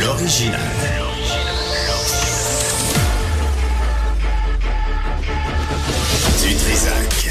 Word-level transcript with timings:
L'original. 0.00 0.60
Du 6.40 6.54
Trisac. 6.54 7.30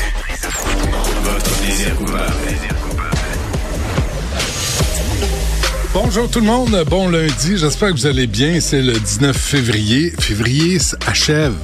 Votre 1.23 1.95
coupable. 1.97 2.23
Bonjour 5.91 6.29
tout 6.29 6.39
le 6.39 6.45
monde, 6.45 6.83
bon 6.87 7.09
lundi, 7.09 7.57
j'espère 7.57 7.89
que 7.89 7.93
vous 7.93 8.05
allez 8.05 8.27
bien. 8.27 8.59
C'est 8.59 8.83
le 8.83 8.93
19 8.93 9.35
février. 9.35 10.13
Février 10.19 10.77
achève. 11.07 11.55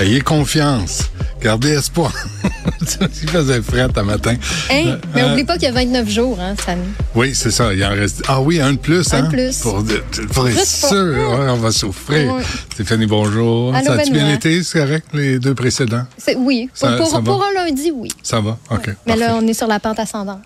Ayez 0.00 0.22
confiance. 0.22 1.10
Gardez 1.42 1.72
espoir. 1.72 2.14
Il 3.22 3.28
faisait 3.28 3.62
frais 3.62 3.86
un 3.96 4.02
matin. 4.02 4.34
Hey, 4.70 4.88
Euh, 4.88 4.96
mais 5.14 5.22
euh, 5.22 5.32
oublie 5.32 5.44
pas 5.44 5.54
qu'il 5.54 5.64
y 5.64 5.66
a 5.66 5.72
29 5.72 6.08
jours, 6.08 6.38
hein, 6.40 6.54
Samy. 6.64 6.82
Oui, 7.14 7.34
c'est 7.34 7.50
ça. 7.50 7.72
Il 7.72 7.84
en 7.84 7.90
reste. 7.90 8.22
Ah 8.28 8.40
oui, 8.40 8.60
un 8.60 8.72
de 8.72 8.78
plus, 8.78 9.12
Un 9.14 9.24
hein? 9.24 9.28
plus. 9.30 9.58
Pour, 9.58 9.84
pour 10.32 10.48
être 10.48 10.56
pour- 10.56 10.64
sûr, 10.88 10.96
ouais, 11.14 11.50
on 11.50 11.56
va 11.56 11.70
souffrir. 11.72 12.34
Oui. 12.34 12.42
Stéphanie, 12.74 13.06
bonjour. 13.06 13.74
Allô, 13.74 13.86
ça 13.86 13.92
a-tu 13.94 14.12
bien 14.12 14.30
été, 14.32 14.62
c'est 14.62 14.78
correct, 14.80 15.06
les 15.14 15.38
deux 15.38 15.54
précédents? 15.54 16.04
Oui, 16.36 16.68
pour, 16.68 16.76
Ça- 16.88 16.96
pour- 16.96 17.08
ça 17.10 17.20
pour 17.20 17.42
un 17.44 17.52
lundi, 17.64 17.92
oui. 17.94 18.08
Ça 18.22 18.40
va? 18.40 18.58
OK. 18.70 18.90
Mais 19.06 19.16
là, 19.16 19.36
on 19.40 19.46
est 19.46 19.54
sur 19.54 19.66
la 19.66 19.78
pente 19.80 19.98
ascendante. 19.98 20.40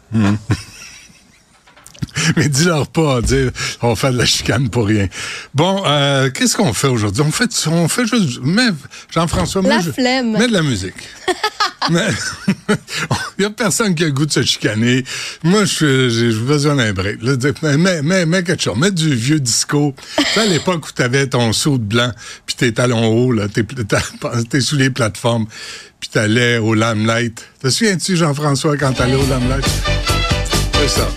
Mais 2.37 2.49
dis-leur 2.49 2.87
pas, 2.89 3.21
dire, 3.23 3.51
on 3.83 3.95
fait 3.97 4.13
de 4.13 4.19
la 4.19 4.27
chicane 4.27 4.69
pour 4.71 4.87
rien. 4.87 5.07
Bon, 5.55 5.83
euh, 5.87 6.31
qu'est-ce 6.31 6.57
qu'on 6.57 6.73
fait 6.73 6.89
aujourd'hui? 6.89 7.23
On 7.27 7.31
fait, 7.31 7.51
on 7.69 7.89
fait 7.89 8.07
juste, 8.07 8.41
mais, 8.43 8.69
Jean-François, 9.13 9.63
La 9.63 9.77
mets, 9.79 9.83
je- 9.83 9.91
flemme. 9.93 10.33
mets 10.33 10.49
de 10.49 10.53
la 10.53 10.63
musique. 10.63 10.95
Il 11.89 11.99
y 13.43 13.45
a 13.45 13.51
personne 13.51 13.95
qui 13.95 14.03
a 14.03 14.07
le 14.07 14.13
goût 14.13 14.27
de 14.27 14.33
se 14.33 14.43
chicaner. 14.43 15.05
Moi, 15.45 15.65
je 15.67 16.09
j'ai 16.09 16.33
besoin 16.37 16.75
d'un 16.75 16.93
break. 16.93 17.19
Là, 17.23 17.35
mets, 17.77 18.03
mets, 18.03 18.27
mets 18.27 18.43
quelque 18.43 18.63
chose. 18.63 18.77
Mets 18.77 18.91
du 18.91 19.15
vieux 19.15 19.39
disco. 19.39 19.95
À 20.37 20.47
l'époque 20.47 20.89
où 20.89 20.91
tu 20.95 21.03
avais 21.03 21.29
ton 21.29 21.53
saut 21.53 21.79
de 21.79 21.85
blanc, 21.85 22.11
puis 22.45 22.57
tes 22.57 22.73
talons 22.75 23.07
hauts, 23.07 23.35
t'es, 24.51 24.61
sous 24.61 24.77
les 24.77 24.91
plateformes, 24.91 25.47
puis 26.01 26.09
t'allais 26.09 26.59
au 26.59 26.75
Lamelight. 26.75 27.45
Te 27.63 27.71
souviens-tu, 27.71 28.17
Jean-François, 28.17 28.77
quand 28.77 28.93
t'allais 28.93 29.15
au 29.15 29.27
Lamelight? 29.29 29.67
C'est 30.81 30.89
ça. 30.89 31.09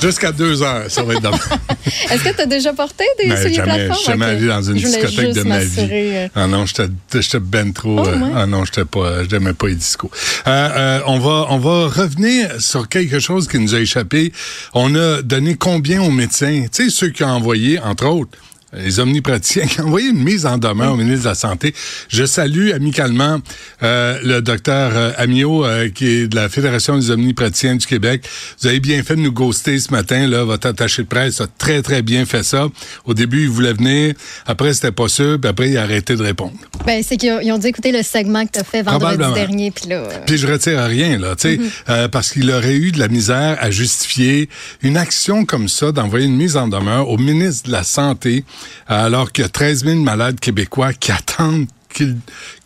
Jusqu'à 0.00 0.30
deux 0.32 0.62
heures, 0.62 0.84
ça 0.88 1.02
va 1.02 1.14
être 1.14 1.22
dommage. 1.22 1.40
Est-ce 2.10 2.22
que 2.24 2.34
tu 2.34 2.40
as 2.42 2.46
déjà 2.46 2.72
porté 2.72 3.04
des 3.18 3.28
Mais 3.28 3.36
souliers 3.42 3.54
jamais, 3.54 3.86
plateforme? 3.86 4.04
jamais 4.06 4.24
Ok. 4.26 4.30
allé 4.32 4.46
dans 4.46 4.62
une 4.62 4.78
Je 4.78 4.86
discothèque 4.86 5.32
de 5.34 5.42
ma 5.42 5.58
vie. 5.60 5.88
euh. 5.90 6.28
Ah 6.34 6.46
non, 6.46 6.66
j'étais 6.66 6.86
j'étais 7.20 7.40
ben 7.40 7.72
trop. 7.72 8.00
Oh, 8.00 8.06
euh, 8.06 8.16
ouais. 8.18 8.30
Ah 8.36 8.46
non, 8.46 8.64
j'étais 8.64 8.84
pas, 8.84 9.24
j'aimais 9.28 9.52
pas 9.54 9.68
les 9.68 9.74
discos. 9.76 10.10
Euh, 10.46 10.50
euh, 10.50 11.00
on 11.06 11.18
va, 11.18 11.46
on 11.50 11.58
va 11.58 11.88
revenir 11.88 12.60
sur 12.60 12.88
quelque 12.88 13.18
chose 13.20 13.48
qui 13.48 13.58
nous 13.58 13.74
a 13.74 13.80
échappé. 13.80 14.32
On 14.74 14.94
a 14.94 15.22
donné 15.22 15.54
combien 15.56 16.02
aux 16.02 16.10
médecins? 16.10 16.66
Tu 16.72 16.84
sais 16.84 16.90
ceux 16.90 17.08
qui 17.10 17.24
ont 17.24 17.28
envoyé, 17.28 17.78
entre 17.78 18.06
autres. 18.06 18.36
Les 18.76 19.00
omnipraticiens 19.00 19.66
qui 19.66 19.80
ont 19.80 19.86
envoyé 19.86 20.08
une 20.08 20.22
mise 20.22 20.46
en 20.46 20.58
demeure 20.58 20.92
au 20.92 20.96
ministre 20.96 21.24
de 21.24 21.28
la 21.28 21.34
Santé. 21.34 21.74
Je 22.08 22.24
salue 22.24 22.70
amicalement 22.72 23.40
euh, 23.82 24.18
le 24.22 24.40
docteur 24.40 24.92
euh, 24.94 25.12
Amiot, 25.16 25.64
euh, 25.64 25.88
qui 25.88 26.06
est 26.06 26.28
de 26.28 26.36
la 26.36 26.48
Fédération 26.48 26.96
des 26.96 27.10
omnipraticiens 27.10 27.76
du 27.76 27.86
Québec. 27.86 28.28
Vous 28.60 28.68
avez 28.68 28.80
bien 28.80 29.02
fait 29.02 29.16
de 29.16 29.20
nous 29.20 29.32
ghoster 29.32 29.78
ce 29.78 29.90
matin. 29.90 30.26
Là, 30.26 30.44
Votre 30.44 30.68
attaché 30.68 31.02
de 31.02 31.08
presse 31.08 31.40
a 31.40 31.46
très, 31.46 31.82
très 31.82 32.02
bien 32.02 32.26
fait 32.26 32.42
ça. 32.42 32.68
Au 33.04 33.14
début, 33.14 33.42
il 33.42 33.50
voulait 33.50 33.72
venir. 33.72 34.14
Après, 34.46 34.72
c'était 34.74 34.92
pas 34.92 35.08
sûr. 35.08 35.38
Puis 35.40 35.48
après, 35.48 35.70
il 35.70 35.78
a 35.78 35.82
arrêté 35.82 36.16
de 36.16 36.22
répondre. 36.22 36.54
Ben, 36.86 37.02
c'est 37.02 37.16
qu'ils 37.16 37.52
ont, 37.52 37.58
dû 37.58 37.66
écouter 37.66 37.90
le 37.90 38.02
segment 38.02 38.46
que 38.46 38.52
tu 38.52 38.58
as 38.60 38.64
fait 38.64 38.82
vendredi 38.82 39.16
dernier. 39.34 39.70
Puis 39.70 39.88
là, 39.88 39.96
euh, 39.96 40.18
Puis 40.26 40.38
je 40.38 40.46
retire 40.46 40.84
rien, 40.84 41.18
là, 41.18 41.34
tu 41.34 41.56
sais, 41.56 41.60
euh, 41.88 42.08
parce 42.08 42.30
qu'il 42.30 42.50
aurait 42.50 42.76
eu 42.76 42.92
de 42.92 42.98
la 42.98 43.08
misère 43.08 43.56
à 43.60 43.70
justifier 43.70 44.48
une 44.82 44.96
action 44.96 45.44
comme 45.44 45.68
ça, 45.68 45.92
d'envoyer 45.92 46.26
une 46.26 46.36
mise 46.36 46.56
en 46.56 46.68
demeure 46.68 47.08
au 47.08 47.18
ministre 47.18 47.66
de 47.66 47.72
la 47.72 47.82
Santé, 47.82 48.44
alors 48.86 49.32
qu'il 49.32 49.42
y 49.42 49.46
a 49.46 49.50
13 49.50 49.84
000 49.84 50.00
malades 50.00 50.40
québécois 50.40 50.92
qui 50.92 51.12
attendent 51.12 51.66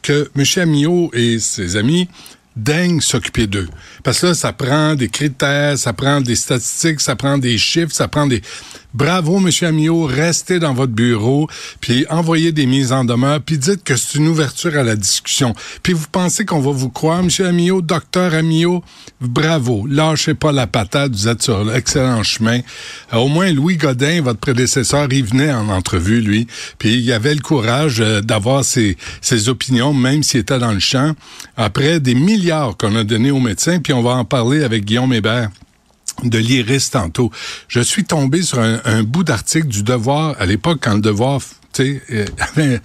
que 0.03 0.31
M. 0.37 0.45
Amiot 0.57 1.11
et 1.15 1.39
ses 1.39 1.77
amis 1.77 2.09
daignent 2.57 3.01
s'occuper 3.01 3.47
d'eux. 3.47 3.69
Parce 4.03 4.21
que 4.21 4.27
là, 4.27 4.35
ça 4.35 4.53
prend 4.53 4.95
des 4.95 5.09
critères, 5.09 5.79
ça 5.79 5.93
prend 5.93 6.21
des 6.21 6.35
statistiques, 6.35 7.01
ça 7.01 7.17
prend 7.17 7.39
des 7.39 7.57
chiffres, 7.59 7.93
ça 7.93 8.09
prend 8.09 8.27
des... 8.27 8.43
Bravo, 8.93 9.39
M. 9.39 9.51
Amiot, 9.63 10.05
restez 10.05 10.59
dans 10.59 10.75
votre 10.75 10.93
bureau, 10.93 11.49
puis 11.81 12.07
envoyez 12.11 12.51
des 12.51 12.67
mises 12.67 12.91
en 12.91 13.05
demeure, 13.05 13.41
puis 13.41 13.57
dites 13.57 13.85
que 13.85 13.95
c'est 13.95 14.19
une 14.19 14.27
ouverture 14.27 14.77
à 14.77 14.83
la 14.83 14.97
discussion. 14.97 15.55
Puis 15.83 15.93
vous 15.93 16.07
pensez 16.11 16.45
qu'on 16.45 16.61
va 16.61 16.73
vous 16.73 16.91
croire, 16.91 17.21
M. 17.21 17.29
Amiot, 17.47 17.83
docteur 17.83 18.35
Amiot? 18.35 18.83
Bravo, 19.21 19.87
lâchez 19.87 20.35
pas 20.35 20.51
la 20.51 20.67
patate, 20.67 21.13
vous 21.13 21.29
êtes 21.29 21.43
sur 21.43 21.65
l'excellent 21.65 22.23
chemin. 22.25 22.61
Euh, 23.13 23.19
au 23.19 23.29
moins, 23.29 23.53
Louis 23.53 23.77
Godin, 23.77 24.23
votre 24.23 24.41
prédécesseur, 24.41 25.07
il 25.13 25.25
venait 25.25 25.53
en 25.53 25.69
entrevue, 25.69 26.21
lui, 26.21 26.49
puis 26.79 26.99
il 26.99 27.13
avait 27.13 27.35
le 27.35 27.43
courage 27.43 28.01
euh, 28.01 28.21
d'avoir 28.21 28.65
ses, 28.65 28.97
ses 29.21 29.49
opinions, 29.49 29.95
même 29.95 30.25
s'il 30.25 30.41
était 30.41 30.59
dans 30.59 30.73
le 30.73 30.81
champ, 30.81 31.15
après 31.57 32.01
des 32.01 32.15
milliards 32.15 32.77
qu'on 32.77 32.97
a 32.97 33.05
donnés 33.05 33.31
aux 33.31 33.41
médecins, 33.41 33.79
puis 33.79 33.93
on 33.93 34.03
va 34.03 34.13
en 34.13 34.25
parler 34.25 34.65
avec 34.65 34.85
Guillaume 34.85 35.13
Hébert 35.13 35.51
de 36.25 36.39
l'IRIS 36.39 36.91
tantôt. 36.91 37.31
Je 37.69 37.81
suis 37.81 38.05
tombé 38.05 38.43
sur 38.43 38.59
un, 38.61 39.03
bout 39.03 39.25
d'article 39.25 39.69
du 39.69 39.83
Devoir, 39.83 40.37
à 40.39 40.47
l'époque, 40.47 40.81
quand 40.83 40.95
le 40.95 41.01
Devoir 41.01 41.41
euh, 41.81 42.27
avait 42.39 42.81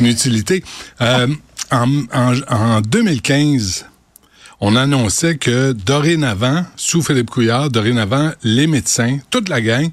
une 0.00 0.06
utilité. 0.06 0.64
Euh, 1.00 1.28
en, 1.70 1.88
en, 2.12 2.34
en 2.48 2.80
2015, 2.80 3.86
on 4.60 4.76
annonçait 4.76 5.36
que 5.36 5.72
dorénavant, 5.72 6.64
sous 6.76 7.02
Philippe 7.02 7.30
Couillard, 7.30 7.70
dorénavant, 7.70 8.32
les 8.42 8.66
médecins, 8.66 9.18
toute 9.30 9.48
la 9.48 9.60
gang, 9.60 9.90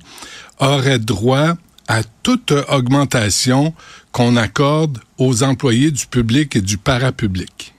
auraient 0.60 1.00
droit 1.00 1.56
à 1.88 2.04
toute 2.24 2.54
augmentation 2.70 3.74
qu'on 4.12 4.38
accorde 4.38 5.00
aux 5.18 5.44
employés 5.44 5.92
du 5.92 6.06
public 6.06 6.56
et 6.56 6.62
du 6.62 6.78
parapublic. 6.78 7.74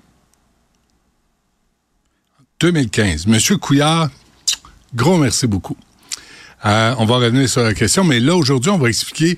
2015. 2.63 3.27
Monsieur 3.27 3.57
Couillard, 3.57 4.09
gros 4.95 5.19
merci 5.19 5.49
beaucoup. 5.49 5.77
Euh, 6.65 6.95
on 6.99 7.07
va 7.07 7.17
revenir 7.17 7.49
sur 7.49 7.65
la 7.65 7.75
question, 7.75 8.05
mais 8.05 8.21
là, 8.21 8.37
aujourd'hui, 8.37 8.71
on 8.71 8.79
va 8.79 8.89
expliquer 8.89 9.37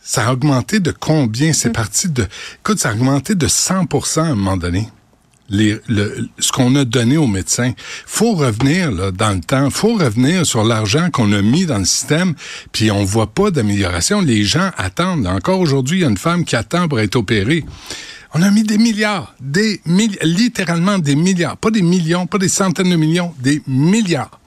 ça 0.00 0.28
a 0.28 0.32
augmenté 0.32 0.78
de 0.78 0.92
combien? 0.92 1.52
C'est 1.52 1.72
parti 1.72 2.08
de... 2.08 2.26
Écoute, 2.60 2.78
ça 2.78 2.90
a 2.90 2.92
augmenté 2.92 3.34
de 3.34 3.48
100 3.48 3.86
à 4.16 4.20
un 4.20 4.34
moment 4.36 4.56
donné. 4.56 4.88
Les, 5.48 5.80
le, 5.88 6.28
ce 6.38 6.52
qu'on 6.52 6.76
a 6.76 6.84
donné 6.84 7.16
aux 7.16 7.26
médecins. 7.26 7.72
faut 8.06 8.34
revenir 8.34 8.92
là, 8.92 9.10
dans 9.10 9.32
le 9.32 9.40
temps. 9.40 9.68
faut 9.70 9.94
revenir 9.94 10.46
sur 10.46 10.62
l'argent 10.62 11.10
qu'on 11.10 11.32
a 11.32 11.42
mis 11.42 11.66
dans 11.66 11.78
le 11.78 11.84
système, 11.84 12.34
puis 12.70 12.92
on 12.92 13.02
voit 13.02 13.34
pas 13.34 13.50
d'amélioration. 13.50 14.20
Les 14.20 14.44
gens 14.44 14.70
attendent. 14.76 15.26
Encore 15.26 15.58
aujourd'hui, 15.58 15.98
il 15.98 16.02
y 16.02 16.04
a 16.04 16.08
une 16.08 16.16
femme 16.16 16.44
qui 16.44 16.54
attend 16.54 16.86
pour 16.86 17.00
être 17.00 17.16
opérée. 17.16 17.64
On 18.34 18.42
a 18.42 18.50
mis 18.50 18.62
des 18.62 18.78
milliards, 18.78 19.34
des 19.40 19.80
milli- 19.86 20.18
littéralement 20.22 20.98
des 20.98 21.16
milliards, 21.16 21.56
pas 21.56 21.70
des 21.70 21.82
millions, 21.82 22.26
pas 22.26 22.38
des 22.38 22.48
centaines 22.48 22.90
de 22.90 22.96
millions, 22.96 23.34
des 23.40 23.60
milliards. 23.66 24.38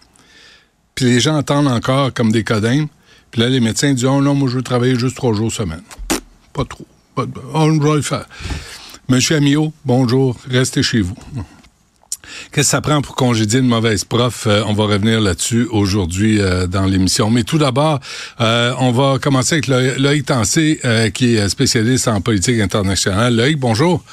Puis 0.96 1.06
les 1.06 1.20
gens 1.20 1.36
attendent 1.36 1.68
encore 1.68 2.14
comme 2.14 2.32
des 2.32 2.44
codins. 2.44 2.86
Puis 3.32 3.42
là, 3.42 3.50
les 3.50 3.60
médecins 3.60 3.94
disent 3.94 4.06
Oh 4.06 4.22
non, 4.22 4.36
moi, 4.36 4.48
je 4.50 4.56
veux 4.56 4.62
travailler 4.64 4.98
juste 4.98 5.18
trois 5.18 5.34
jours 5.34 5.52
semaine. 5.52 5.82
Pas 6.54 6.64
trop. 6.66 6.86
Pas- 7.16 7.26
On 7.54 7.78
va 7.80 7.96
le 7.96 8.02
faire. 8.02 8.26
Monsieur 9.10 9.36
Amiot, 9.38 9.74
bonjour. 9.84 10.38
Restez 10.50 10.82
chez 10.84 11.02
vous. 11.02 11.16
Qu'est-ce 12.52 12.68
que 12.68 12.72
ça 12.72 12.82
prend 12.82 13.02
pour 13.02 13.16
congédier 13.16 13.60
une 13.60 13.68
mauvaise 13.68 14.04
prof? 14.06 14.46
Euh, 14.48 14.64
on 14.66 14.74
va 14.74 14.86
revenir 14.86 15.20
là-dessus 15.22 15.68
aujourd'hui 15.70 16.40
euh, 16.40 16.68
dans 16.68 16.86
l'émission. 16.86 17.30
Mais 17.30 17.44
tout 17.44 17.58
d'abord, 17.58 18.00
euh, 18.42 18.74
on 18.80 18.92
va 18.92 19.20
commencer 19.20 19.56
avec 19.56 19.68
Lo- 19.68 19.98
Loïc 19.98 20.26
Tancé, 20.26 20.80
qui 21.14 21.36
est 21.36 21.50
spécialiste 21.50 22.08
en 22.08 22.22
politique 22.22 22.60
internationale. 22.60 23.36
Loïc, 23.36 23.58
bonjour. 23.60 24.04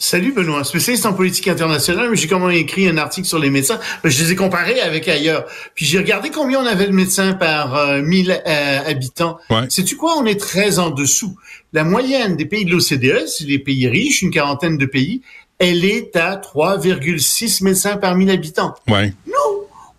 Salut 0.00 0.32
Benoît, 0.32 0.62
spécialiste 0.62 1.06
en 1.06 1.12
politique 1.12 1.48
internationale, 1.48 2.08
mais 2.08 2.16
j'ai 2.16 2.28
comment 2.28 2.50
écrit 2.50 2.86
un 2.88 2.98
article 2.98 3.26
sur 3.26 3.40
les 3.40 3.50
médecins. 3.50 3.80
Ben, 4.04 4.10
Je 4.10 4.22
les 4.22 4.30
ai 4.32 4.36
comparés 4.36 4.80
avec 4.80 5.08
ailleurs. 5.08 5.44
Puis 5.74 5.86
j'ai 5.86 5.98
regardé 5.98 6.30
combien 6.30 6.60
on 6.60 6.66
avait 6.66 6.86
de 6.86 6.92
médecins 6.92 7.32
par 7.32 7.74
euh, 7.74 8.00
1000 8.00 8.30
euh, 8.46 8.78
habitants. 8.86 9.38
Ouais. 9.50 9.66
Sais-tu 9.68 9.96
quoi? 9.96 10.16
On 10.16 10.24
est 10.24 10.38
très 10.38 10.78
en 10.78 10.90
dessous. 10.90 11.36
La 11.72 11.82
moyenne 11.82 12.36
des 12.36 12.44
pays 12.46 12.64
de 12.64 12.70
l'OCDE, 12.70 13.26
c'est 13.26 13.44
les 13.44 13.58
pays 13.58 13.88
riches, 13.88 14.22
une 14.22 14.30
quarantaine 14.30 14.78
de 14.78 14.86
pays, 14.86 15.22
elle 15.58 15.84
est 15.84 16.14
à 16.16 16.36
3,6 16.36 17.62
médecins 17.64 17.96
par 17.96 18.14
1000 18.16 18.30
habitants. 18.30 18.74
Ouais. 18.88 19.12
Nous, 19.26 19.32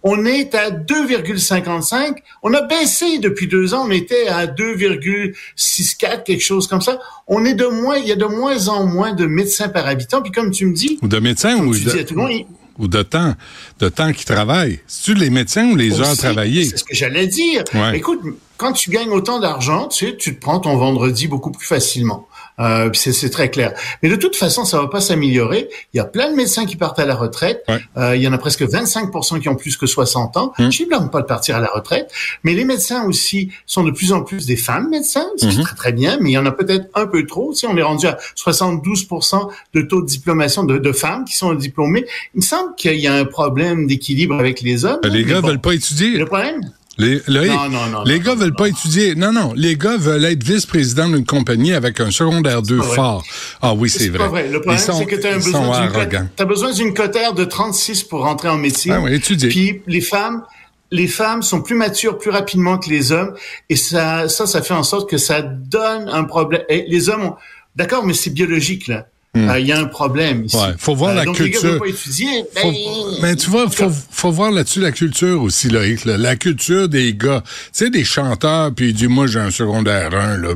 on 0.03 0.25
est 0.25 0.55
à 0.55 0.71
2,55. 0.71 2.15
On 2.43 2.53
a 2.53 2.61
baissé 2.61 3.19
depuis 3.19 3.47
deux 3.47 3.73
ans. 3.73 3.83
On 3.85 3.91
était 3.91 4.27
à 4.27 4.47
2,64, 4.47 6.23
quelque 6.23 6.41
chose 6.43 6.67
comme 6.67 6.81
ça. 6.81 6.99
On 7.27 7.43
est 7.45 7.53
de 7.53 7.65
moins, 7.67 7.97
il 7.97 8.07
y 8.07 8.11
a 8.11 8.15
de 8.15 8.25
moins 8.25 8.67
en 8.69 8.85
moins 8.85 9.13
de 9.13 9.25
médecins 9.25 9.69
par 9.69 9.87
habitant. 9.87 10.21
Puis 10.21 10.31
comme 10.31 10.51
tu 10.51 10.65
me 10.65 10.73
dis, 10.73 10.97
Ou 11.01 11.07
de 11.07 11.19
médecins 11.19 11.57
ou 11.57 11.75
tu 11.75 11.83
de, 11.83 11.91
dis 11.91 11.99
à 11.99 12.03
tout 12.03 12.15
le 12.15 12.21
monde, 12.21 12.31
il- 12.31 12.45
ou 12.77 12.87
de 12.87 13.01
temps, 13.03 13.33
de 13.79 13.89
temps 13.89 14.13
qui 14.13 14.23
travaillent. 14.23 14.79
C'est-tu 14.87 15.13
les 15.13 15.29
médecins 15.29 15.69
ou 15.69 15.75
les 15.75 15.99
heures 15.99 16.15
travaillées? 16.15 16.63
C'est 16.63 16.77
ce 16.77 16.85
que 16.85 16.95
j'allais 16.95 17.27
dire. 17.27 17.65
Ouais. 17.73 17.97
Écoute, 17.97 18.21
quand 18.55 18.71
tu 18.71 18.89
gagnes 18.89 19.09
autant 19.09 19.41
d'argent, 19.41 19.89
tu 19.89 20.05
sais, 20.07 20.15
tu 20.15 20.33
te 20.35 20.39
prends 20.39 20.61
ton 20.61 20.77
vendredi 20.77 21.27
beaucoup 21.27 21.51
plus 21.51 21.67
facilement. 21.67 22.25
Euh, 22.59 22.89
c'est 22.93 23.29
très 23.29 23.49
clair. 23.49 23.73
Mais 24.03 24.09
de 24.09 24.15
toute 24.15 24.35
façon, 24.35 24.65
ça 24.65 24.79
va 24.79 24.87
pas 24.87 25.01
s'améliorer. 25.01 25.69
Il 25.93 25.97
y 25.97 25.99
a 25.99 26.05
plein 26.05 26.29
de 26.29 26.35
médecins 26.35 26.65
qui 26.65 26.75
partent 26.75 26.99
à 26.99 27.05
la 27.05 27.15
retraite. 27.15 27.63
Euh, 27.97 28.15
il 28.15 28.21
y 28.21 28.27
en 28.27 28.33
a 28.33 28.37
presque 28.37 28.63
25% 28.63 29.39
qui 29.39 29.49
ont 29.49 29.55
plus 29.55 29.77
que 29.77 29.85
60 29.85 30.37
ans. 30.37 30.53
Mmh. 30.57 30.71
Je 30.71 30.83
ne 30.83 30.87
blâme 30.87 31.09
pas 31.09 31.21
de 31.21 31.27
partir 31.27 31.55
à 31.55 31.59
la 31.59 31.67
retraite. 31.67 32.11
Mais 32.43 32.53
les 32.53 32.65
médecins 32.65 33.05
aussi 33.05 33.51
sont 33.65 33.83
de 33.83 33.91
plus 33.91 34.11
en 34.11 34.23
plus 34.23 34.45
des 34.45 34.57
femmes 34.57 34.89
médecins, 34.89 35.27
ce 35.37 35.47
qui 35.47 35.55
est 35.55 35.59
mmh. 35.59 35.63
très 35.63 35.75
très 35.75 35.93
bien. 35.93 36.17
Mais 36.21 36.31
il 36.31 36.33
y 36.33 36.37
en 36.37 36.45
a 36.45 36.51
peut-être 36.51 36.87
un 36.95 37.07
peu 37.07 37.25
trop. 37.25 37.53
Si 37.53 37.65
on 37.65 37.77
est 37.77 37.83
rendu 37.83 38.07
à 38.07 38.17
72% 38.35 39.49
de 39.73 39.81
taux 39.81 40.01
de 40.01 40.07
diplomation 40.07 40.63
de, 40.63 40.77
de, 40.77 40.91
femmes 40.91 41.23
qui 41.25 41.35
sont 41.35 41.53
diplômées, 41.53 42.05
il 42.33 42.37
me 42.37 42.41
semble 42.41 42.75
qu'il 42.75 42.99
y 42.99 43.07
a 43.07 43.13
un 43.13 43.25
problème 43.25 43.87
d'équilibre 43.87 44.35
avec 44.35 44.61
les 44.61 44.85
hommes. 44.85 44.99
Les 45.03 45.23
gars 45.23 45.41
veulent 45.41 45.61
pas 45.61 45.73
étudier. 45.73 46.17
Le 46.17 46.25
problème, 46.25 46.61
les, 46.99 47.47
non, 47.47 47.69
non, 47.69 47.85
non, 47.87 48.03
les 48.03 48.19
gars 48.19 48.35
veulent 48.35 48.53
pas 48.53 48.67
étudier. 48.67 49.15
Non, 49.15 49.31
non. 49.31 49.53
Les 49.55 49.77
gars 49.77 49.97
veulent 49.97 50.25
être 50.25 50.43
vice-président 50.43 51.07
d'une 51.07 51.25
compagnie 51.25 51.73
avec 51.73 51.99
un 51.99 52.11
secondaire 52.11 52.61
2 52.61 52.81
fort. 52.81 53.23
Ah 53.61 53.73
oui, 53.73 53.89
c'est 53.89 54.09
vrai. 54.09 54.17
Pas 54.17 54.27
vrai. 54.27 54.47
Le 54.49 54.61
problème, 54.61 54.79
c'est 54.79 55.05
que 55.05 55.15
tu 55.15 55.27
as 55.27 55.35
besoin 55.35 55.89
as 56.37 56.45
besoin 56.45 56.73
d'une 56.73 56.93
cotère 56.93 57.33
de 57.33 57.45
36 57.45 58.03
pour 58.03 58.23
rentrer 58.23 58.49
en 58.49 58.57
médecine. 58.57 58.93
Ah 58.95 59.01
oui, 59.01 59.13
étudier. 59.13 59.49
Puis 59.49 59.81
les 59.87 60.01
femmes, 60.01 60.43
les 60.91 61.07
femmes 61.07 61.41
sont 61.41 61.61
plus 61.61 61.75
matures 61.75 62.17
plus 62.17 62.31
rapidement 62.31 62.77
que 62.77 62.89
les 62.89 63.11
hommes 63.11 63.33
et 63.69 63.75
ça, 63.75 64.27
ça, 64.27 64.45
ça 64.45 64.61
fait 64.61 64.73
en 64.73 64.83
sorte 64.83 65.09
que 65.09 65.17
ça 65.17 65.41
donne 65.41 66.09
un 66.09 66.23
problème. 66.25 66.63
Et 66.69 66.85
les 66.87 67.09
hommes 67.09 67.23
ont, 67.23 67.35
d'accord, 67.75 68.05
mais 68.05 68.13
c'est 68.13 68.31
biologique, 68.31 68.87
là. 68.87 69.07
Hmm. 69.35 69.47
Euh, 69.47 69.59
il 69.59 69.67
y 69.67 69.71
a 69.71 69.79
un 69.79 69.85
problème 69.85 70.45
ici. 70.45 70.57
Ouais, 70.57 70.73
faut 70.79 70.95
voir 70.95 71.11
euh, 71.11 71.17
la 71.17 71.25
donc 71.25 71.35
culture. 71.35 71.63
Les 71.63 71.71
gars 71.73 71.79
pas 71.79 71.87
étudier, 71.87 72.45
ben, 72.55 72.73
mais 73.21 73.35
tu 73.35 73.51
vois, 73.51 73.69
faut, 73.69 73.91
faut 74.09 74.31
voir 74.31 74.49
là-dessus 74.49 74.79
la 74.79 74.91
culture 74.91 75.43
aussi, 75.43 75.69
Loïc. 75.69 76.05
Là. 76.05 76.17
La 76.17 76.35
culture 76.35 76.89
des 76.89 77.13
gars. 77.13 77.43
Tu 77.45 77.69
sais, 77.73 77.89
des 77.91 78.03
chanteurs, 78.03 78.73
puis 78.73 78.89
il 78.89 78.95
dit, 78.95 79.07
moi, 79.07 79.27
j'ai 79.27 79.37
un 79.37 79.51
secondaire 79.51 80.15
1, 80.15 80.37
là, 80.37 80.55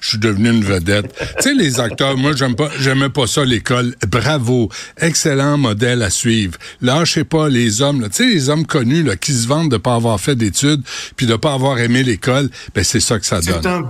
je 0.00 0.08
suis 0.08 0.16
devenu 0.18 0.48
une 0.52 0.64
vedette. 0.64 1.14
tu 1.36 1.42
sais, 1.42 1.54
les 1.54 1.80
acteurs, 1.80 2.16
moi, 2.16 2.34
j'aime 2.34 2.56
pas, 2.56 2.70
j'aimais 2.80 3.10
pas 3.10 3.26
ça, 3.26 3.44
l'école. 3.44 3.94
Bravo. 4.08 4.70
Excellent 4.98 5.58
modèle 5.58 6.02
à 6.02 6.08
suivre. 6.08 6.56
Lâchez 6.80 7.24
pas 7.24 7.50
les 7.50 7.82
hommes, 7.82 8.04
Tu 8.04 8.24
sais, 8.24 8.26
les 8.26 8.48
hommes 8.48 8.64
connus, 8.64 9.02
là, 9.02 9.16
qui 9.16 9.34
se 9.34 9.46
vendent 9.46 9.70
de 9.70 9.76
pas 9.76 9.96
avoir 9.96 10.18
fait 10.18 10.34
d'études, 10.34 10.80
puis 11.16 11.26
de 11.26 11.36
pas 11.36 11.52
avoir 11.52 11.78
aimé 11.78 12.02
l'école, 12.02 12.48
ben, 12.74 12.84
c'est 12.84 13.00
ça 13.00 13.18
que 13.18 13.26
ça 13.26 13.42
donne. 13.42 13.86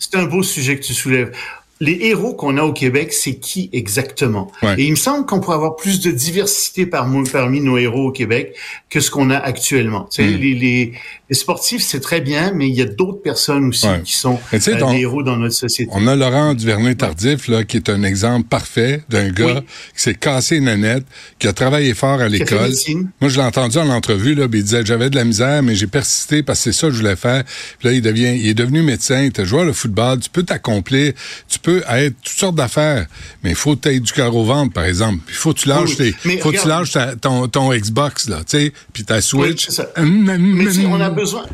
C'est 0.00 0.16
un 0.16 0.24
beau 0.24 0.42
sujet 0.42 0.78
que 0.78 0.84
tu 0.84 0.94
soulèves 0.94 1.32
les 1.80 1.98
héros 2.06 2.34
qu'on 2.34 2.56
a 2.56 2.62
au 2.62 2.72
Québec, 2.72 3.12
c'est 3.12 3.36
qui 3.36 3.70
exactement? 3.72 4.50
Et 4.76 4.84
il 4.84 4.90
me 4.90 4.96
semble 4.96 5.26
qu'on 5.26 5.38
pourrait 5.38 5.56
avoir 5.56 5.76
plus 5.76 6.00
de 6.00 6.10
diversité 6.10 6.86
parmi 6.86 7.60
nos 7.60 7.78
héros 7.78 8.08
au 8.08 8.12
Québec 8.12 8.56
que 8.90 9.00
ce 9.00 9.10
qu'on 9.10 9.30
a 9.30 9.36
actuellement. 9.36 10.08
Mm. 10.18 10.22
les, 10.22 10.54
les, 10.54 10.92
les, 11.28 11.34
sportifs, 11.36 11.82
c'est 11.82 12.00
très 12.00 12.20
bien, 12.20 12.52
mais 12.52 12.68
il 12.68 12.74
y 12.74 12.82
a 12.82 12.86
d'autres 12.86 13.22
personnes 13.22 13.66
aussi 13.66 13.86
qui 14.02 14.14
sont 14.14 14.40
euh, 14.52 14.58
des 14.58 15.00
héros 15.00 15.22
dans 15.22 15.36
notre 15.36 15.54
société. 15.54 15.90
On 15.94 16.06
a 16.06 16.16
Laurent 16.16 16.54
Duvernay-Tardif, 16.54 17.48
là, 17.48 17.64
qui 17.64 17.76
est 17.76 17.90
un 17.90 18.02
exemple 18.02 18.48
parfait 18.48 19.02
d'un 19.08 19.28
gars 19.28 19.62
qui 19.94 20.02
s'est 20.02 20.14
cassé 20.14 20.56
une 20.56 20.64
nanette, 20.64 21.04
qui 21.38 21.46
a 21.46 21.52
travaillé 21.52 21.94
fort 21.94 22.20
à 22.20 22.28
l'école. 22.28 22.72
Moi, 23.20 23.30
je 23.30 23.36
l'ai 23.36 23.44
entendu 23.44 23.78
en 23.78 23.88
entrevue, 23.90 24.34
là, 24.34 24.46
il 24.52 24.62
disait, 24.62 24.84
j'avais 24.84 25.10
de 25.10 25.16
la 25.16 25.24
misère, 25.24 25.62
mais 25.62 25.74
j'ai 25.74 25.86
persisté 25.86 26.42
parce 26.42 26.58
que 26.64 26.72
c'est 26.72 26.80
ça 26.80 26.88
que 26.88 26.94
je 26.94 26.98
voulais 26.98 27.16
faire. 27.16 27.44
Puis 27.78 27.88
là, 27.88 27.94
il 27.94 28.02
devient, 28.02 28.34
il 28.36 28.48
est 28.48 28.54
devenu 28.54 28.82
médecin, 28.82 29.22
il 29.22 29.26
était 29.26 29.44
joueur 29.44 29.66
de 29.66 29.72
football, 29.72 30.18
tu 30.18 30.30
peux 30.30 30.42
t'accomplir, 30.42 31.12
tu 31.48 31.58
peux 31.58 31.67
être 31.76 32.14
toutes 32.22 32.38
sortes 32.38 32.54
d'affaires, 32.54 33.06
mais 33.42 33.50
il 33.50 33.56
faut 33.56 33.76
que 33.76 33.88
tu 33.88 34.00
du 34.00 34.12
cœur 34.12 34.34
au 34.34 34.44
ventre, 34.44 34.72
par 34.72 34.84
exemple. 34.84 35.18
Il 35.28 35.34
faut 35.34 35.52
que 35.52 35.60
tu 35.60 35.68
lâches, 35.68 35.96
faut 36.40 36.52
tu 36.52 36.68
lâches 36.68 36.96
ton, 37.20 37.48
ton 37.48 37.72
Xbox, 37.72 38.28
là, 38.28 38.38
tu 38.38 38.58
sais, 38.58 38.72
puis 38.92 39.04
ta 39.04 39.20
Switch. 39.20 39.68
mais 39.96 40.86
on 40.86 41.00
a 41.00 41.10
besoin... 41.10 41.44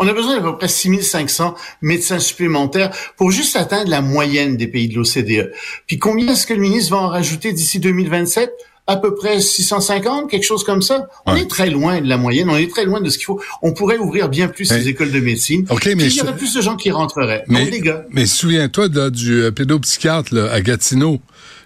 On 0.00 0.06
a 0.06 0.12
besoin 0.12 0.36
d'à 0.36 0.42
peu 0.42 0.56
près 0.56 0.68
6500 0.68 1.56
médecins 1.82 2.20
supplémentaires 2.20 2.92
pour 3.16 3.32
juste 3.32 3.56
atteindre 3.56 3.90
la 3.90 4.00
moyenne 4.00 4.56
des 4.56 4.68
pays 4.68 4.88
de 4.88 4.94
l'OCDE. 4.94 5.52
Puis 5.88 5.98
combien 5.98 6.28
est-ce 6.32 6.46
que 6.46 6.54
le 6.54 6.60
ministre 6.60 6.92
va 6.92 6.98
en 6.98 7.08
rajouter 7.08 7.52
d'ici 7.52 7.80
2027? 7.80 8.52
À 8.88 8.96
peu 8.96 9.14
près 9.14 9.40
650, 9.40 10.30
quelque 10.30 10.44
chose 10.44 10.64
comme 10.64 10.80
ça. 10.80 11.06
On 11.26 11.36
est 11.36 11.48
très 11.48 11.68
loin 11.68 12.00
de 12.00 12.08
la 12.08 12.16
moyenne, 12.16 12.48
on 12.48 12.56
est 12.56 12.70
très 12.70 12.86
loin 12.86 13.02
de 13.02 13.10
ce 13.10 13.18
qu'il 13.18 13.26
faut. 13.26 13.40
On 13.62 13.74
pourrait 13.74 13.98
ouvrir 13.98 14.30
bien 14.30 14.48
plus 14.48 14.64
ces 14.64 14.88
écoles 14.88 15.12
de 15.12 15.20
médecine. 15.20 15.66
Okay, 15.68 15.94
mais 15.94 16.06
il 16.06 16.16
y 16.16 16.22
aurait 16.22 16.34
plus 16.34 16.54
de 16.54 16.62
gens 16.62 16.74
qui 16.74 16.90
rentreraient. 16.90 17.44
Mais, 17.48 17.66
les 17.66 17.80
gars. 17.80 18.06
mais 18.10 18.24
souviens-toi 18.24 18.88
du 19.10 19.42
euh, 19.42 19.50
pédopsychiatre 19.50 20.34
là, 20.34 20.50
à 20.50 20.60
Gatineau. 20.60 21.20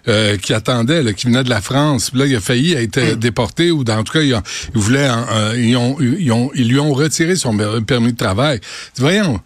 Euh, 0.09 0.35
qui 0.35 0.53
attendait, 0.53 1.01
là, 1.01 1.13
qui 1.13 1.27
venait 1.27 1.45
de 1.45 1.49
la 1.49 1.61
France. 1.61 2.11
là, 2.13 2.25
il 2.25 2.35
a 2.35 2.41
failli 2.41 2.73
être 2.73 2.99
hmm. 2.99 3.15
déporté 3.15 3.71
ou 3.71 3.85
dans, 3.85 3.99
en 3.99 4.03
tout 4.03 4.11
cas, 4.11 4.21
il, 4.21 4.37
voulait, 4.73 5.07
ils, 5.55 5.77
ont, 5.77 5.95
ils, 6.01 6.29
ont, 6.29 6.51
ils 6.55 6.67
lui 6.67 6.77
ont 6.77 6.91
retiré 6.91 7.37
son 7.37 7.55
permis 7.87 8.11
de 8.11 8.17
travail. 8.17 8.59
Voyons, 8.97 9.39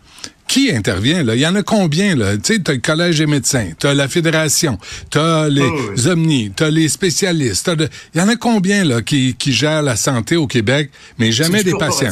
qui 0.48 0.72
intervient 0.72 1.24
là? 1.24 1.36
Il 1.36 1.42
y 1.42 1.48
en 1.48 1.56
a 1.56 1.64
combien 1.64 2.16
là? 2.16 2.38
Tu 2.38 2.56
sais, 2.56 2.60
t'as 2.60 2.74
le 2.74 2.80
collège 2.80 3.20
des 3.20 3.28
médecins, 3.28 3.70
t'as 3.78 3.94
la 3.94 4.08
fédération, 4.08 4.78
t'as 5.10 5.50
les 5.50 5.62
oh, 5.62 6.08
omnis, 6.10 6.52
t'as 6.56 6.70
les 6.70 6.90
spécialistes. 6.90 7.70
Il 8.14 8.20
y 8.20 8.24
en 8.24 8.30
a 8.30 8.36
combien 8.36 8.84
là 8.84 9.02
qui, 9.02 9.36
qui 9.36 9.54
gèrent 9.54 9.84
la 9.84 9.96
santé 9.96 10.36
au 10.36 10.48
Québec, 10.48 10.90
mais 11.18 11.32
jamais 11.32 11.64
des 11.64 11.74
patients? 11.74 12.12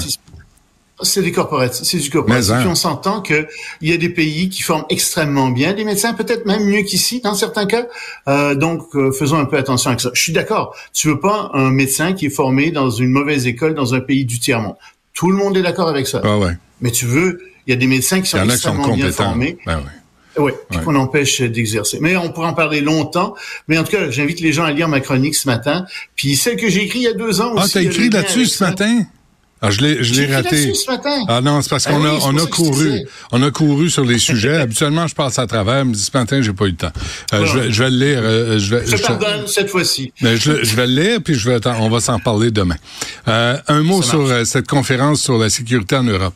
C'est 1.02 1.22
des 1.22 1.34
corporatifs, 1.34 1.84
c'est 1.84 1.98
du 1.98 2.10
corporatif. 2.10 2.52
Hein. 2.52 2.68
on 2.70 2.76
s'entend 2.76 3.22
que 3.22 3.48
il 3.82 3.90
y 3.90 3.94
a 3.94 3.98
des 3.98 4.08
pays 4.08 4.48
qui 4.48 4.62
forment 4.62 4.86
extrêmement 4.90 5.50
bien 5.50 5.74
des 5.74 5.84
médecins, 5.84 6.14
peut-être 6.14 6.46
même 6.46 6.64
mieux 6.64 6.84
qu'ici 6.84 7.20
dans 7.20 7.36
certains 7.36 7.66
cas. 7.66 7.88
Euh, 8.30 8.56
donc, 8.56 8.84
euh, 8.96 9.12
faisons 9.12 9.38
un 9.38 9.44
peu 9.44 9.58
attention 9.58 9.92
à 9.92 9.98
ça. 9.98 10.12
Je 10.14 10.22
suis 10.22 10.32
d'accord. 10.32 10.74
Tu 10.94 11.10
veux 11.10 11.20
pas 11.20 11.52
un 11.54 11.70
médecin 11.70 12.14
qui 12.14 12.28
est 12.28 12.30
formé 12.30 12.72
dans 12.72 12.90
une 12.90 13.10
mauvaise 13.10 13.46
école 13.46 13.74
dans 13.74 13.94
un 13.94 14.00
pays 14.00 14.24
du 14.24 14.40
tiers 14.40 14.62
monde. 14.62 14.76
Tout 15.14 15.32
le 15.32 15.36
monde 15.36 15.58
est 15.58 15.62
d'accord 15.62 15.90
avec 15.90 16.08
ça. 16.08 16.22
Ah 16.24 16.38
ouais. 16.38 16.54
Mais 16.86 16.92
tu 16.92 17.08
veux 17.08 17.40
il 17.66 17.72
y 17.72 17.74
a 17.74 17.78
des 17.78 17.88
médecins 17.88 18.22
qui 18.22 18.30
sont 18.30 18.48
extrêmement 18.48 18.96
bien 18.96 19.12
formés. 19.12 19.58
Ben 19.66 19.82
oui. 19.84 19.92
Oui, 20.38 20.52
puis 20.70 20.80
qu'on 20.82 20.96
empêche 20.96 21.42
d'exercer. 21.42 21.98
Mais 22.02 22.18
on 22.18 22.30
pourrait 22.30 22.50
en 22.50 22.54
parler 22.54 22.82
longtemps. 22.82 23.36
Mais 23.70 23.78
en 23.78 23.86
tout 23.86 23.92
cas, 23.94 24.12
j'invite 24.12 24.42
les 24.42 24.52
gens 24.52 24.66
à 24.66 24.72
lire 24.72 24.90
ma 24.90 25.00
chronique 25.00 25.34
ce 25.34 25.48
matin. 25.48 25.86
Puis 26.16 26.36
celle 26.36 26.58
que 26.58 26.70
j'ai 26.70 26.84
écrite 26.84 27.04
il 27.04 27.06
y 27.06 27.08
a 27.08 27.14
deux 27.14 27.40
ans 27.40 27.54
ah, 27.56 27.64
aussi. 27.64 27.78
Ah, 27.78 27.82
t'as 27.82 27.90
écrit 27.90 28.10
là-dessus 28.10 28.46
ce 28.48 28.64
matin? 28.64 29.06
Ah, 29.62 29.72
je 29.72 29.80
l'ai, 29.82 30.04
je 30.04 30.14
l'ai 30.14 30.36
raté. 30.36 30.74
Ce 30.74 30.92
matin. 30.92 31.24
Ah 31.30 31.40
non, 31.40 31.62
c'est 31.62 31.70
parce 31.70 31.86
ben 31.86 31.94
qu'on 31.94 32.06
a, 32.06 32.20
on 32.26 32.38
a 32.38 32.46
couru, 32.46 33.08
on 33.32 33.42
a 33.42 33.50
couru 33.50 33.90
sur 33.90 34.04
les 34.04 34.20
sujets. 34.20 34.58
Habituellement, 34.58 35.08
je 35.08 35.16
passe 35.16 35.40
à 35.40 35.48
travers, 35.48 35.86
mais 35.86 35.96
ce 35.96 36.12
matin, 36.14 36.42
j'ai 36.42 36.52
pas 36.52 36.66
eu 36.66 36.72
le 36.72 36.76
temps. 36.76 36.92
Euh, 37.34 37.46
je, 37.46 37.58
vais, 37.58 37.72
je, 37.72 37.84
vais, 37.84 37.90
le 37.90 37.98
lire. 37.98 38.20
Euh, 38.22 38.60
je, 38.60 38.76
vais, 38.76 38.86
je, 38.86 39.02
pardonne 39.02 39.48
cette 39.48 39.70
fois-ci. 39.70 40.12
Mais 40.22 40.36
je, 40.36 40.66
je, 40.66 40.76
vais 40.76 40.86
le 40.86 41.02
lire, 41.02 41.20
puis 41.24 41.36
je 41.36 41.50
vais, 41.50 41.66
on 41.80 41.90
va 41.90 42.02
s'en 42.02 42.20
parler 42.20 42.52
demain. 42.52 42.76
Euh, 43.30 43.58
un 43.70 43.82
mot 43.82 44.02
sur 44.02 44.20
euh, 44.20 44.44
cette 44.44 44.68
conférence 44.68 45.22
sur 45.22 45.38
la 45.38 45.50
sécurité 45.50 45.96
en 45.96 46.04
Europe 46.04 46.36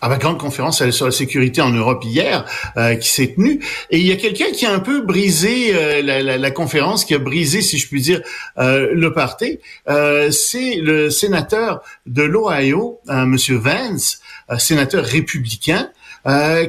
à 0.00 0.08
ma 0.08 0.16
grande 0.16 0.38
conférence 0.38 0.88
sur 0.90 1.06
la 1.06 1.12
sécurité 1.12 1.60
en 1.60 1.70
Europe 1.70 2.02
hier 2.04 2.44
euh, 2.76 2.94
qui 2.94 3.08
s'est 3.08 3.34
tenue 3.34 3.60
et 3.90 3.98
il 3.98 4.06
y 4.06 4.12
a 4.12 4.16
quelqu'un 4.16 4.50
qui 4.52 4.66
a 4.66 4.72
un 4.72 4.78
peu 4.78 5.00
brisé 5.02 5.74
euh, 5.74 6.02
la, 6.02 6.22
la, 6.22 6.38
la, 6.38 6.50
conférence, 6.50 7.04
qui 7.04 7.14
a 7.14 7.18
brisé, 7.18 7.62
si 7.62 7.78
je 7.78 7.88
puis 7.88 8.00
dire, 8.00 8.20
euh, 8.58 8.90
le 8.92 9.12
party. 9.12 9.58
Euh, 9.88 10.30
c'est 10.30 10.76
le 10.76 11.10
sénateur 11.10 11.82
de 12.06 12.22
l'Ohio, 12.22 13.00
Monsieur 13.08 13.56
Vance, 13.56 14.20
sénateur 14.58 15.04
républicain, 15.04 15.90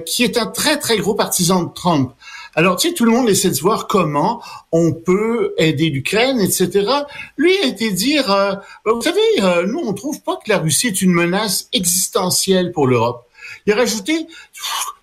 qui 0.06 0.24
est 0.24 0.38
un 0.38 0.46
très 0.48 0.78
très 0.78 0.98
gros 0.98 1.16
partisan 1.16 1.64
de 1.64 1.74
Trump. 1.74 2.14
Alors, 2.56 2.76
tu 2.76 2.90
sais, 2.90 2.94
tout 2.94 3.06
le 3.06 3.12
monde 3.12 3.30
essaie 3.30 3.50
de 3.50 3.60
voir 3.60 3.88
comment 3.88 4.42
on 4.72 4.92
peut 4.92 5.54
aider 5.58 5.90
l'Ukraine, 5.90 6.40
etc. 6.40 6.90
Lui 7.38 7.58
a 7.58 7.66
été 7.66 7.92
dire, 7.92 8.32
euh, 8.32 8.56
vous 8.86 9.02
savez, 9.02 9.22
euh, 9.40 9.66
nous, 9.68 9.80
on 9.80 9.94
trouve 9.94 10.22
pas 10.22 10.36
que 10.36 10.50
la 10.50 10.58
Russie 10.58 10.88
est 10.88 11.02
une 11.02 11.14
menace 11.14 11.70
existentielle 11.72 12.72
pour 12.72 12.88
l'Europe. 12.88 13.26
Il 13.66 13.74
a 13.74 13.78
rajouté, 13.78 14.28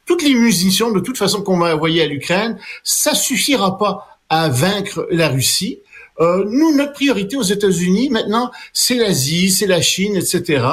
toutes 0.04 0.22
les 0.22 0.34
munitions, 0.34 0.90
de 0.90 1.00
toute 1.00 1.16
façon, 1.16 1.42
qu'on 1.42 1.58
va 1.58 1.74
envoyer 1.74 2.02
à 2.02 2.06
l'Ukraine, 2.06 2.58
ça 2.84 3.14
suffira 3.14 3.78
pas 3.78 4.18
à 4.28 4.48
vaincre 4.48 5.06
la 5.10 5.28
Russie. 5.28 5.80
Euh, 6.20 6.44
nous, 6.48 6.76
notre 6.76 6.92
priorité 6.92 7.37
aux 7.37 7.42
États-Unis 7.42 8.10
maintenant, 8.10 8.50
c'est 8.72 8.96
l'Asie, 8.96 9.50
c'est 9.50 9.66
la 9.66 9.80
Chine, 9.80 10.16
etc. 10.16 10.64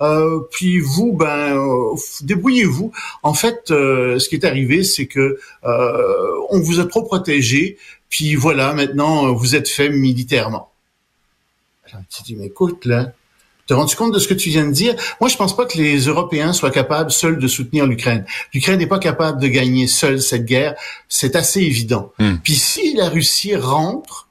Euh, 0.00 0.40
puis 0.50 0.78
vous, 0.78 1.12
ben, 1.12 1.56
euh, 1.56 1.96
débrouillez-vous. 2.22 2.92
En 3.22 3.34
fait, 3.34 3.70
euh, 3.70 4.18
ce 4.18 4.28
qui 4.28 4.36
est 4.36 4.44
arrivé, 4.44 4.84
c'est 4.84 5.06
que 5.06 5.38
on 6.50 6.60
vous 6.60 6.80
a 6.80 6.86
trop 6.86 7.02
protégé. 7.02 7.76
Puis 8.08 8.36
voilà, 8.36 8.72
maintenant, 8.72 9.32
vous 9.32 9.56
êtes 9.56 9.68
fait 9.68 9.90
militairement. 9.90 10.70
Alors, 11.90 12.02
tu 12.08 12.22
dis, 12.22 12.36
mais 12.36 12.46
écoute, 12.46 12.84
là, 12.84 13.12
te 13.66 13.74
rends-tu 13.74 13.96
compte 13.96 14.14
de 14.14 14.18
ce 14.18 14.28
que 14.28 14.34
tu 14.34 14.48
viens 14.48 14.64
de 14.64 14.72
dire? 14.72 14.94
Moi, 15.20 15.28
je 15.28 15.36
pense 15.36 15.56
pas 15.56 15.66
que 15.66 15.76
les 15.76 16.06
Européens 16.06 16.52
soient 16.52 16.70
capables 16.70 17.10
seuls 17.10 17.38
de 17.38 17.48
soutenir 17.48 17.86
l'Ukraine. 17.86 18.24
L'Ukraine 18.54 18.78
n'est 18.78 18.86
pas 18.86 19.00
capable 19.00 19.40
de 19.40 19.48
gagner 19.48 19.88
seule 19.88 20.20
cette 20.20 20.44
guerre. 20.44 20.74
C'est 21.08 21.34
assez 21.34 21.60
évident. 21.60 22.12
Hmm. 22.18 22.36
Puis 22.42 22.54
si 22.54 22.94
la 22.94 23.08
Russie 23.08 23.56
rentre, 23.56 24.25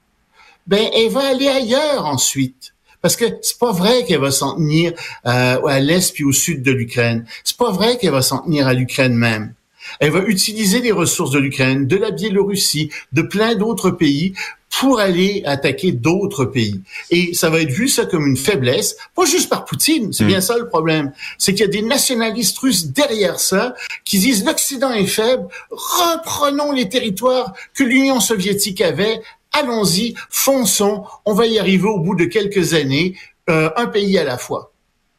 ben 0.67 0.89
elle 0.93 1.11
va 1.11 1.27
aller 1.27 1.47
ailleurs 1.47 2.05
ensuite. 2.05 2.73
Parce 3.01 3.15
que 3.15 3.25
c'est 3.41 3.59
pas 3.59 3.71
vrai 3.71 4.03
qu'elle 4.05 4.19
va 4.19 4.31
s'en 4.31 4.55
tenir 4.55 4.93
euh, 5.27 5.63
à 5.63 5.79
l'est 5.79 6.11
puis 6.13 6.23
au 6.23 6.31
sud 6.31 6.63
de 6.63 6.71
l'Ukraine. 6.71 7.25
C'est 7.43 7.57
pas 7.57 7.71
vrai 7.71 7.97
qu'elle 7.97 8.11
va 8.11 8.23
s'en 8.23 8.39
tenir 8.39 8.67
à 8.67 8.73
l'Ukraine 8.73 9.13
même. 9.13 9.53
Elle 9.99 10.11
va 10.11 10.23
utiliser 10.23 10.81
les 10.81 10.91
ressources 10.91 11.31
de 11.31 11.39
l'Ukraine, 11.39 11.85
de 11.85 11.97
la 11.97 12.09
Biélorussie, 12.09 12.89
de 13.13 13.21
plein 13.21 13.53
d'autres 13.53 13.91
pays 13.91 14.33
pour 14.79 14.99
aller 14.99 15.41
attaquer 15.45 15.93
d'autres 15.93 16.43
pays. 16.43 16.81
Et 17.09 17.33
ça 17.33 17.49
va 17.49 17.61
être 17.61 17.71
vu 17.71 17.87
ça 17.87 18.05
comme 18.05 18.27
une 18.27 18.35
faiblesse, 18.35 18.97
pas 19.15 19.25
juste 19.25 19.49
par 19.49 19.63
Poutine, 19.63 20.11
c'est 20.11 20.25
bien 20.25 20.41
ça 20.41 20.57
le 20.57 20.67
problème. 20.67 21.13
C'est 21.37 21.53
qu'il 21.53 21.61
y 21.61 21.69
a 21.69 21.71
des 21.71 21.81
nationalistes 21.81 22.57
russes 22.57 22.87
derrière 22.87 23.39
ça 23.39 23.73
qui 24.03 24.19
disent 24.19 24.43
l'Occident 24.43 24.91
est 24.91 25.05
faible, 25.05 25.47
reprenons 25.69 26.73
les 26.73 26.89
territoires 26.89 27.53
que 27.73 27.83
l'Union 27.83 28.19
soviétique 28.19 28.81
avait, 28.81 29.21
allons-y, 29.55 30.15
fonçons, 30.29 31.03
on 31.25 31.33
va 31.33 31.47
y 31.47 31.59
arriver 31.59 31.87
au 31.87 31.99
bout 31.99 32.15
de 32.15 32.25
quelques 32.25 32.73
années, 32.73 33.15
euh, 33.49 33.69
un 33.75 33.87
pays 33.87 34.17
à 34.17 34.23
la 34.23 34.37
fois. 34.37 34.71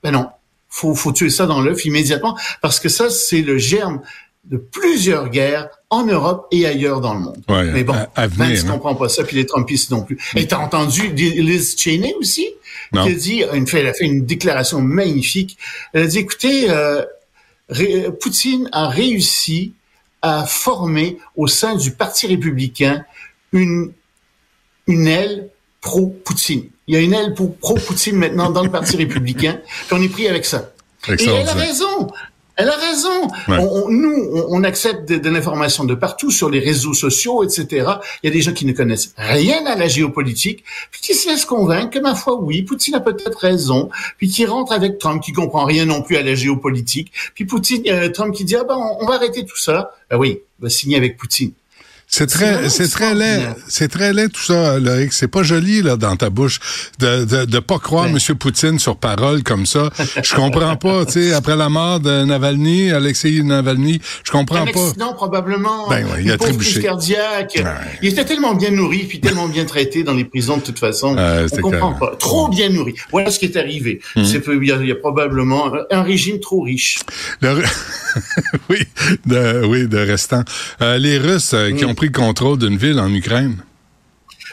Ben 0.02 0.12
non, 0.12 0.28
faut, 0.69 0.95
faut 0.95 1.12
tuer 1.12 1.31
ça 1.31 1.47
dans 1.47 1.61
l'œuf 1.61 1.85
immédiatement 1.85 2.37
parce 2.61 2.81
que 2.81 2.88
ça, 2.88 3.11
c'est 3.11 3.43
le 3.43 3.59
germe 3.59 4.02
de 4.45 4.57
plusieurs 4.57 5.28
guerres 5.31 5.69
en 5.90 6.05
Europe 6.05 6.47
et 6.52 6.66
ailleurs 6.66 7.00
dans 7.00 7.14
le 7.14 7.21
monde. 7.21 7.43
Mais 7.49 7.83
bon, 7.83 7.95
à, 8.14 8.26
venir, 8.26 8.64
ne 8.64 8.69
hein. 8.69 8.73
comprend 8.73 8.95
pas 8.95 9.09
ça, 9.09 9.25
puis 9.25 9.37
les 9.37 9.47
Trumpistes 9.47 9.90
non 9.90 10.02
plus. 10.02 10.19
Et 10.37 10.47
t'as 10.47 10.59
entendu 10.59 11.09
Liz 11.09 11.76
Cheney 11.76 12.14
aussi, 12.21 12.49
qui 12.93 12.99
a 12.99 13.12
dit, 13.12 13.43
une, 13.52 13.66
elle 13.73 13.87
a 13.88 13.93
fait 13.93 14.05
une 14.05 14.25
déclaration 14.25 14.81
magnifique. 14.81 15.59
Elle 15.93 16.05
a 16.05 16.07
dit, 16.07 16.19
écoutez, 16.19 16.71
euh, 16.71 17.05
Poutine 18.21 18.69
a 18.73 18.88
réussi 18.88 19.73
à 20.23 20.47
former 20.47 21.19
au 21.35 21.49
sein 21.49 21.75
du 21.75 21.90
Parti 21.90 22.26
républicain 22.28 23.05
une, 23.52 23.93
une 24.87 25.07
aile 25.07 25.50
pro-Poutine. 25.81 26.64
Il 26.87 26.95
y 26.95 26.99
a 26.99 27.00
une 27.00 27.14
aile 27.14 27.35
pro-Poutine 27.35 28.16
maintenant 28.16 28.50
dans 28.50 28.62
le 28.62 28.71
Parti 28.71 28.97
républicain, 28.97 29.61
puis 29.87 29.97
on 29.99 30.02
est 30.02 30.09
pris 30.09 30.28
avec 30.28 30.45
ça. 30.45 30.73
Et 31.09 31.25
elle 31.25 31.49
a 31.49 31.55
raison. 31.55 32.09
Elle 32.57 32.71
a 32.71 32.76
raison. 32.76 33.28
On, 33.49 33.90
nous, 33.90 34.45
on, 34.49 34.64
accepte 34.64 35.11
de, 35.11 35.28
l'information 35.28 35.85
de 35.85 35.95
partout 35.95 36.31
sur 36.31 36.49
les 36.49 36.59
réseaux 36.59 36.95
sociaux, 36.95 37.45
etc. 37.45 37.66
Il 38.23 38.26
y 38.26 38.28
a 38.28 38.31
des 38.31 38.40
gens 38.40 38.55
qui 38.55 38.64
ne 38.64 38.73
connaissent 38.73 39.12
rien 39.19 39.66
à 39.66 39.76
la 39.76 39.88
géopolitique, 39.88 40.64
puis 40.90 41.02
qui 41.02 41.14
se 41.14 41.28
laissent 41.28 41.45
convaincre 41.45 41.90
que 41.90 41.99
ma 41.99 42.14
foi, 42.14 42.40
oui, 42.40 42.62
Poutine 42.62 42.95
a 42.95 43.00
peut-être 43.00 43.38
raison, 43.38 43.90
puis 44.16 44.31
qui 44.31 44.47
rentre 44.47 44.73
avec 44.73 44.99
Trump 44.99 45.23
qui 45.23 45.35
comprend 45.35 45.66
rien 45.66 45.85
non 45.85 46.00
plus 46.00 46.16
à 46.16 46.23
la 46.23 46.35
géopolitique, 46.35 47.12
puis 47.35 47.45
Poutine, 47.45 47.83
euh, 47.88 48.09
Trump 48.09 48.35
qui 48.35 48.45
dit 48.47 48.57
ah 48.57 48.64
ben 48.64 48.76
on, 49.00 49.07
va 49.07 49.16
arrêter 49.16 49.45
tout 49.45 49.59
ça. 49.59 49.93
Ben 50.11 50.16
oui, 50.16 50.40
on 50.59 50.64
va 50.64 50.71
signer 50.71 50.97
avec 50.97 51.19
Poutine. 51.19 51.52
C'est 52.09 52.27
très, 52.27 52.69
c'est 52.69 52.89
très 52.89 53.15
laid. 53.15 53.49
C'est 53.69 53.89
très 53.89 54.13
laid 54.13 54.29
tout 54.29 54.41
ça, 54.41 54.79
Loïc. 54.79 55.13
C'est 55.13 55.29
pas 55.29 55.43
joli 55.43 55.83
là 55.83 55.97
dans 55.97 56.17
ta 56.17 56.31
bouche 56.31 56.61
de 56.99 57.25
de, 57.25 57.45
de 57.45 57.59
pas 57.59 57.79
croire 57.79 58.07
M. 58.07 58.19
Poutine 58.39 58.79
sur 58.79 58.97
parole 58.97 59.43
comme 59.43 59.67
ça. 59.67 59.91
Je 60.23 60.35
comprends 60.35 60.77
pas. 60.77 61.05
Tu 61.05 61.13
sais, 61.13 61.33
après 61.35 61.57
la 61.57 61.69
mort 61.69 62.01
de 62.01 62.25
Navalny, 62.25 62.91
Alexei 62.91 63.43
Navalny, 63.43 64.01
je 64.25 64.31
comprends 64.31 64.65
pas. 64.65 64.93
Non, 64.99 65.15
probablement. 65.15 65.89
Ben 65.89 66.05
ouais, 66.07 66.23
il 66.23 66.31
a 66.31 66.39
trébuché. 66.39 66.81
cardiaque. 66.81 67.63
Il 68.03 68.09
était 68.09 68.25
tellement 68.25 68.55
bien 68.55 68.71
nourri 68.71 69.05
puis 69.09 69.21
tellement 69.21 69.49
bien 69.49 69.65
traité 69.65 70.05
dans 70.05 70.15
les 70.15 70.25
prisons 70.25 70.59
de 70.59 70.63
toute 70.63 70.79
façon. 70.79 71.17
on 71.17 71.61
comprend 71.61 71.93
pas. 71.95 72.15
Trop 72.19 72.49
bien 72.49 72.71
nourri. 72.71 72.95
Voilà 73.11 73.31
ce 73.31 73.39
qui 73.39 73.47
est 73.47 73.57
arrivé. 73.57 74.01
Mhm. 74.15 74.25
C'est 74.25 74.43
il 74.47 74.89
y, 74.89 74.93
a, 74.93 74.95
probablement 74.95 75.73
un 75.91 76.03
régime 76.03 76.41
trop 76.41 76.63
riche. 76.63 76.99
oui, 78.71 78.79
de, 79.27 79.65
oui, 79.67 79.87
de 79.87 79.99
restant. 79.99 80.43
Euh, 80.81 80.99
les 80.99 81.19
Russes 81.19 81.53
euh, 81.55 81.73
qui 81.73 81.85
ont 81.85 81.95
pris 81.97 82.07
le 82.07 82.12
contrôle 82.12 82.59
d'une 82.59 82.76
ville 82.76 83.00
en 83.00 83.12
Ukraine? 83.12 83.57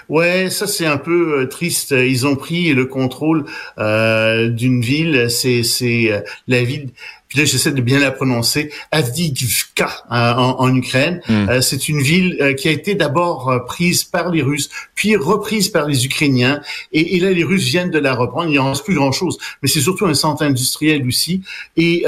Ouais, 0.09 0.49
ça 0.49 0.67
c'est 0.67 0.85
un 0.85 0.97
peu 0.97 1.41
euh, 1.41 1.47
triste. 1.47 1.91
Ils 1.91 2.25
ont 2.27 2.35
pris 2.35 2.73
le 2.73 2.85
contrôle 2.85 3.45
euh, 3.77 4.49
d'une 4.49 4.81
ville. 4.81 5.27
C'est 5.29 5.63
c'est 5.63 6.11
euh, 6.11 6.21
la 6.47 6.63
ville 6.63 6.89
puis 7.33 7.41
là 7.41 7.45
j'essaie 7.45 7.71
de 7.71 7.81
bien 7.81 7.97
la 7.97 8.11
prononcer, 8.11 8.69
Avdiivka 8.91 9.87
euh, 10.11 10.33
en, 10.35 10.59
en, 10.59 10.75
Ukraine. 10.75 11.19
Hmm. 11.27 11.49
Euh, 11.49 11.61
c'est 11.61 11.89
une 11.89 11.99
ville 11.99 12.37
euh, 12.39 12.53
qui 12.53 12.67
a 12.67 12.71
été 12.71 12.93
d'abord 12.93 13.65
prise 13.65 14.03
par 14.03 14.29
les 14.29 14.43
Russes, 14.43 14.69
puis 14.93 15.15
reprise 15.15 15.69
par 15.69 15.87
les 15.87 16.05
Ukrainiens, 16.05 16.61
et, 16.91 17.15
et, 17.15 17.19
là 17.19 17.31
les 17.31 17.43
Russes 17.43 17.63
viennent 17.63 17.89
de 17.89 17.97
la 17.97 18.13
reprendre. 18.13 18.51
Il 18.51 18.59
en 18.59 18.69
reste 18.69 18.83
plus 18.83 18.93
grand 18.93 19.11
chose, 19.11 19.39
mais 19.63 19.67
c'est 19.67 19.79
surtout 19.79 20.05
un 20.05 20.13
centre 20.13 20.43
industriel 20.43 21.07
aussi. 21.07 21.41
Et 21.75 22.05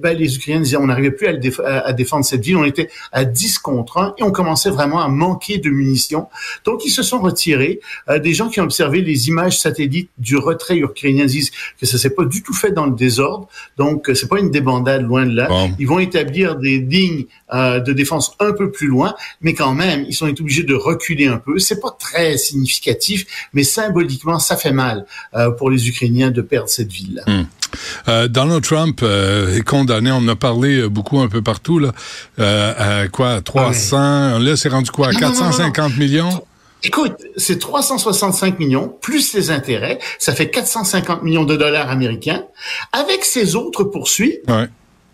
ben, 0.00 0.16
les 0.16 0.36
Ukrainiens 0.36 0.60
disaient 0.60 0.76
on 0.76 0.86
n'arrivait 0.86 1.10
plus 1.10 1.26
à, 1.26 1.80
à, 1.80 1.92
défendre 1.92 2.24
cette 2.24 2.44
ville, 2.44 2.56
on 2.56 2.64
était 2.64 2.90
à 3.10 3.24
10 3.24 3.58
contre 3.58 3.98
1 3.98 4.14
et 4.18 4.22
on 4.22 4.30
commençait 4.30 4.70
vraiment 4.70 5.00
à 5.00 5.08
manquer 5.08 5.58
de 5.58 5.68
munitions. 5.68 6.28
Donc 6.64 6.84
ils 6.84 6.90
se 6.90 7.02
sont 7.02 7.18
retirés. 7.18 7.80
des 8.22 8.34
gens 8.34 8.48
qui 8.48 8.60
ont 8.60 8.64
observé 8.64 9.00
les 9.00 9.28
images 9.28 9.58
satellites 9.58 10.10
du 10.18 10.36
retrait 10.36 10.76
ukrainien 10.76 11.24
disent 11.24 11.50
que 11.80 11.86
ça 11.86 11.98
s'est 11.98 12.10
pas 12.10 12.24
du 12.24 12.42
tout 12.42 12.54
fait 12.54 12.70
dans 12.70 12.86
le 12.86 12.94
désordre. 12.94 13.48
Donc 13.76 14.08
c'est 14.14 14.28
pas 14.28 14.38
une 14.38 14.50
bandades 14.60 15.02
loin 15.02 15.26
de 15.26 15.34
là. 15.34 15.48
Ils 15.78 15.86
vont 15.86 15.98
établir 15.98 16.56
des 16.56 16.78
lignes 16.78 17.24
euh, 17.52 17.80
de 17.80 17.92
défense 17.92 18.32
un 18.40 18.52
peu 18.52 18.70
plus 18.70 18.86
loin, 18.86 19.14
mais 19.40 19.54
quand 19.54 19.74
même, 19.74 20.04
ils 20.08 20.14
sont 20.14 20.28
obligés 20.28 20.62
de 20.62 20.74
reculer 20.74 21.26
un 21.26 21.38
peu. 21.38 21.58
C'est 21.58 21.80
pas 21.80 21.96
très 21.98 22.36
significatif, 22.36 23.48
mais 23.52 23.62
symboliquement, 23.62 24.38
ça 24.38 24.56
fait 24.56 24.72
mal 24.72 25.06
euh, 25.34 25.50
pour 25.50 25.70
les 25.70 25.88
Ukrainiens 25.88 26.30
de 26.30 26.42
perdre 26.42 26.68
cette 26.68 26.92
ville-là. 26.92 27.22
Hmm. 27.26 27.46
Euh, 28.08 28.28
Donald 28.28 28.64
Trump 28.64 29.02
est 29.02 29.62
condamné, 29.62 30.10
on 30.10 30.16
en 30.16 30.28
a 30.28 30.36
parlé 30.36 30.88
beaucoup 30.88 31.20
un 31.20 31.28
peu 31.28 31.40
partout, 31.42 31.78
là, 31.78 31.92
à 32.38 33.08
quoi, 33.08 33.40
300, 33.40 33.96
ah 33.96 34.38
là 34.40 34.56
c'est 34.56 34.68
rendu 34.68 34.90
quoi, 34.90 35.08
à 35.08 35.12
450 35.12 35.96
millions? 35.96 36.44
Écoute, 36.82 37.16
c'est 37.36 37.58
365 37.58 38.58
millions 38.58 38.88
plus 39.00 39.34
les 39.34 39.50
intérêts, 39.50 39.98
ça 40.18 40.34
fait 40.34 40.50
450 40.50 41.22
millions 41.22 41.44
de 41.44 41.56
dollars 41.56 41.90
américains. 41.90 42.44
Avec 42.92 43.24
ses 43.24 43.54
autres 43.54 43.84
poursuites, 43.84 44.42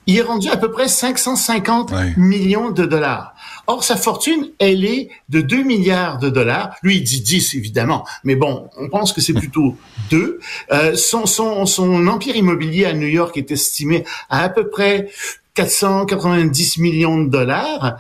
il 0.07 0.17
est 0.17 0.23
rendu 0.23 0.49
à 0.49 0.57
peu 0.57 0.71
près 0.71 0.89
550 0.89 1.93
millions 2.17 2.71
de 2.71 2.85
dollars. 2.85 3.35
Or, 3.67 3.83
sa 3.83 3.97
fortune, 3.97 4.51
elle 4.61 4.85
est 4.85 5.09
de 5.29 5.41
2 5.41 5.65
milliards 5.65 6.19
de 6.19 6.29
dollars. 6.29 6.77
Lui, 6.83 6.99
il 6.99 7.03
dit 7.03 7.21
10, 7.21 7.55
évidemment. 7.55 8.07
Mais 8.23 8.37
bon, 8.37 8.71
on 8.79 8.89
pense 8.89 9.13
que 9.13 9.21
c'est 9.21 9.33
plutôt 9.33 9.77
2. 10.11 10.39
Euh, 10.71 10.95
son, 10.95 11.27
son, 11.27 11.67
son 11.67 12.07
empire 12.07 12.37
immobilier 12.37 12.85
à 12.85 12.93
New 12.93 13.09
York 13.09 13.37
est 13.37 13.51
estimé 13.51 14.05
à 14.31 14.45
à 14.45 14.49
peu 14.49 14.69
près 14.69 15.09
490 15.55 16.79
millions 16.79 17.19
de 17.19 17.29
dollars. 17.29 17.97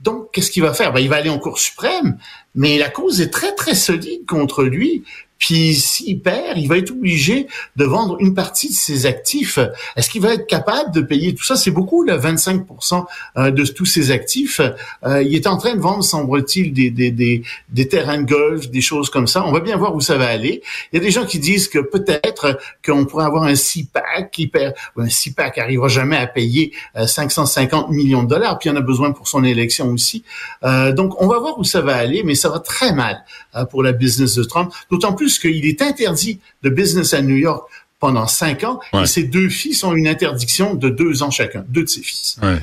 Donc, 0.00 0.32
qu'est-ce 0.32 0.50
qu'il 0.50 0.62
va 0.62 0.74
faire? 0.74 0.92
Ben, 0.92 1.00
il 1.00 1.08
va 1.08 1.16
aller 1.16 1.30
en 1.30 1.38
Cour 1.38 1.58
suprême, 1.58 2.18
mais 2.54 2.78
la 2.78 2.90
cause 2.90 3.20
est 3.20 3.30
très, 3.30 3.54
très 3.54 3.74
solide 3.74 4.26
contre 4.26 4.64
lui. 4.64 5.04
Puis 5.44 5.74
s'il 5.74 6.20
perd, 6.20 6.56
il 6.56 6.66
va 6.68 6.78
être 6.78 6.90
obligé 6.90 7.48
de 7.76 7.84
vendre 7.84 8.16
une 8.18 8.32
partie 8.32 8.68
de 8.68 8.72
ses 8.72 9.04
actifs. 9.04 9.58
Est-ce 9.94 10.08
qu'il 10.08 10.22
va 10.22 10.32
être 10.32 10.46
capable 10.46 10.90
de 10.90 11.02
payer 11.02 11.34
tout 11.34 11.44
ça? 11.44 11.54
C'est 11.54 11.70
beaucoup, 11.70 12.02
là, 12.02 12.16
25% 12.16 13.04
euh, 13.36 13.50
de 13.50 13.62
tous 13.66 13.84
ses 13.84 14.10
actifs. 14.10 14.62
Euh, 15.04 15.22
il 15.22 15.34
est 15.34 15.46
en 15.46 15.58
train 15.58 15.74
de 15.74 15.80
vendre, 15.80 16.02
semble-t-il, 16.02 16.72
des, 16.72 16.90
des, 16.90 17.10
des, 17.10 17.42
des, 17.68 17.88
terrains 17.88 18.22
de 18.22 18.26
golf, 18.26 18.70
des 18.70 18.80
choses 18.80 19.10
comme 19.10 19.26
ça. 19.26 19.44
On 19.44 19.52
va 19.52 19.60
bien 19.60 19.76
voir 19.76 19.94
où 19.94 20.00
ça 20.00 20.16
va 20.16 20.28
aller. 20.28 20.62
Il 20.90 20.96
y 20.96 20.98
a 20.98 21.04
des 21.04 21.10
gens 21.10 21.26
qui 21.26 21.38
disent 21.38 21.68
que 21.68 21.78
peut-être 21.78 22.58
qu'on 22.82 23.04
pourrait 23.04 23.26
avoir 23.26 23.42
un 23.42 23.54
CIPAC 23.54 24.30
qui 24.30 24.46
perd, 24.46 24.72
un 24.96 25.10
CIPAC 25.10 25.58
arrivera 25.58 25.88
jamais 25.88 26.16
à 26.16 26.26
payer 26.26 26.72
550 26.96 27.90
euh, 27.90 27.92
millions 27.92 28.22
de 28.22 28.28
dollars, 28.28 28.58
puis 28.58 28.70
il 28.70 28.72
en 28.72 28.76
a 28.76 28.80
besoin 28.80 29.12
pour 29.12 29.28
son 29.28 29.44
élection 29.44 29.90
aussi. 29.90 30.24
donc, 30.62 31.20
on 31.20 31.26
va 31.26 31.38
voir 31.38 31.58
où 31.58 31.64
ça 31.64 31.82
va 31.82 31.96
aller, 31.96 32.22
mais 32.22 32.34
ça 32.34 32.48
va 32.48 32.60
très 32.60 32.94
mal 32.94 33.22
pour 33.70 33.82
la 33.82 33.92
business 33.92 34.36
de 34.36 34.44
Trump, 34.44 34.72
d'autant 34.90 35.12
plus 35.12 35.33
qu'il 35.38 35.66
est 35.66 35.82
interdit 35.82 36.40
de 36.62 36.70
business 36.70 37.14
à 37.14 37.22
New 37.22 37.36
York 37.36 37.68
pendant 38.00 38.26
cinq 38.26 38.64
ans 38.64 38.80
et 38.92 39.06
ses 39.06 39.24
deux 39.24 39.48
fils 39.48 39.82
ont 39.84 39.94
une 39.94 40.08
interdiction 40.08 40.74
de 40.74 40.88
deux 40.88 41.22
ans 41.22 41.30
chacun, 41.30 41.64
deux 41.68 41.84
de 41.84 41.88
ses 41.88 42.02
fils. 42.02 42.36
Ouais. 42.42 42.58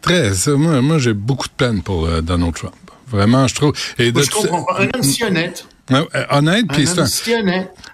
Très. 0.00 0.30
Moi, 0.56 0.80
moi 0.80 0.98
j'ai 0.98 1.14
beaucoup 1.14 1.48
de 1.48 1.52
peine 1.52 1.82
pour 1.82 2.06
euh, 2.06 2.20
Donald 2.20 2.54
Trump. 2.54 2.74
Vraiment, 3.08 3.46
je 3.48 3.54
trouve. 3.54 3.72
Et 3.98 4.12
je 4.14 4.30
comprends 4.30 4.62
pas. 4.64 4.82
Un 4.82 4.88
homme 4.94 5.02
si 5.02 5.24
honnête. 5.24 5.66
Euh, 5.90 6.04
honnête, 6.30 6.66
puis 6.68 6.86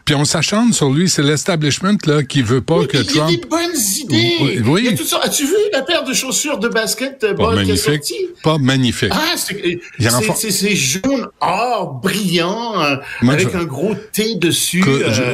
Puis 0.04 0.14
on 0.14 0.24
s'acharne 0.24 0.72
sur 0.72 0.90
lui, 0.90 1.08
c'est 1.08 1.22
l'establishment 1.22 1.96
là 2.04 2.22
qui 2.22 2.42
veut 2.42 2.60
pas 2.60 2.84
que 2.84 2.98
Trump. 2.98 3.08
Il 3.08 3.16
y 3.16 3.20
a 3.20 3.26
des 3.26 3.46
bonnes 3.48 3.80
idées. 4.00 4.62
Oui. 4.66 4.82
Il 4.84 4.90
y 4.90 4.94
a 4.94 4.96
toutes 4.96 5.06
sortes. 5.06 5.24
As-tu 5.24 5.46
vu 5.46 5.54
la 5.72 5.80
paire 5.80 6.04
de 6.04 6.12
chaussures 6.12 6.58
de 6.58 6.68
basket 6.68 7.24
euh, 7.24 7.34
pas 7.34 7.54
magnifique. 7.54 8.12
Pas 8.42 8.58
magnifique. 8.58 9.12
Ah, 9.12 9.34
c'est 9.36 10.50
c'est 10.50 10.76
jaune 10.76 11.28
or 11.40 12.00
brillant 12.02 12.82
euh, 12.82 12.96
avec 13.22 13.54
un 13.54 13.64
gros 13.64 13.94
T 14.12 14.34
dessus, 14.34 14.84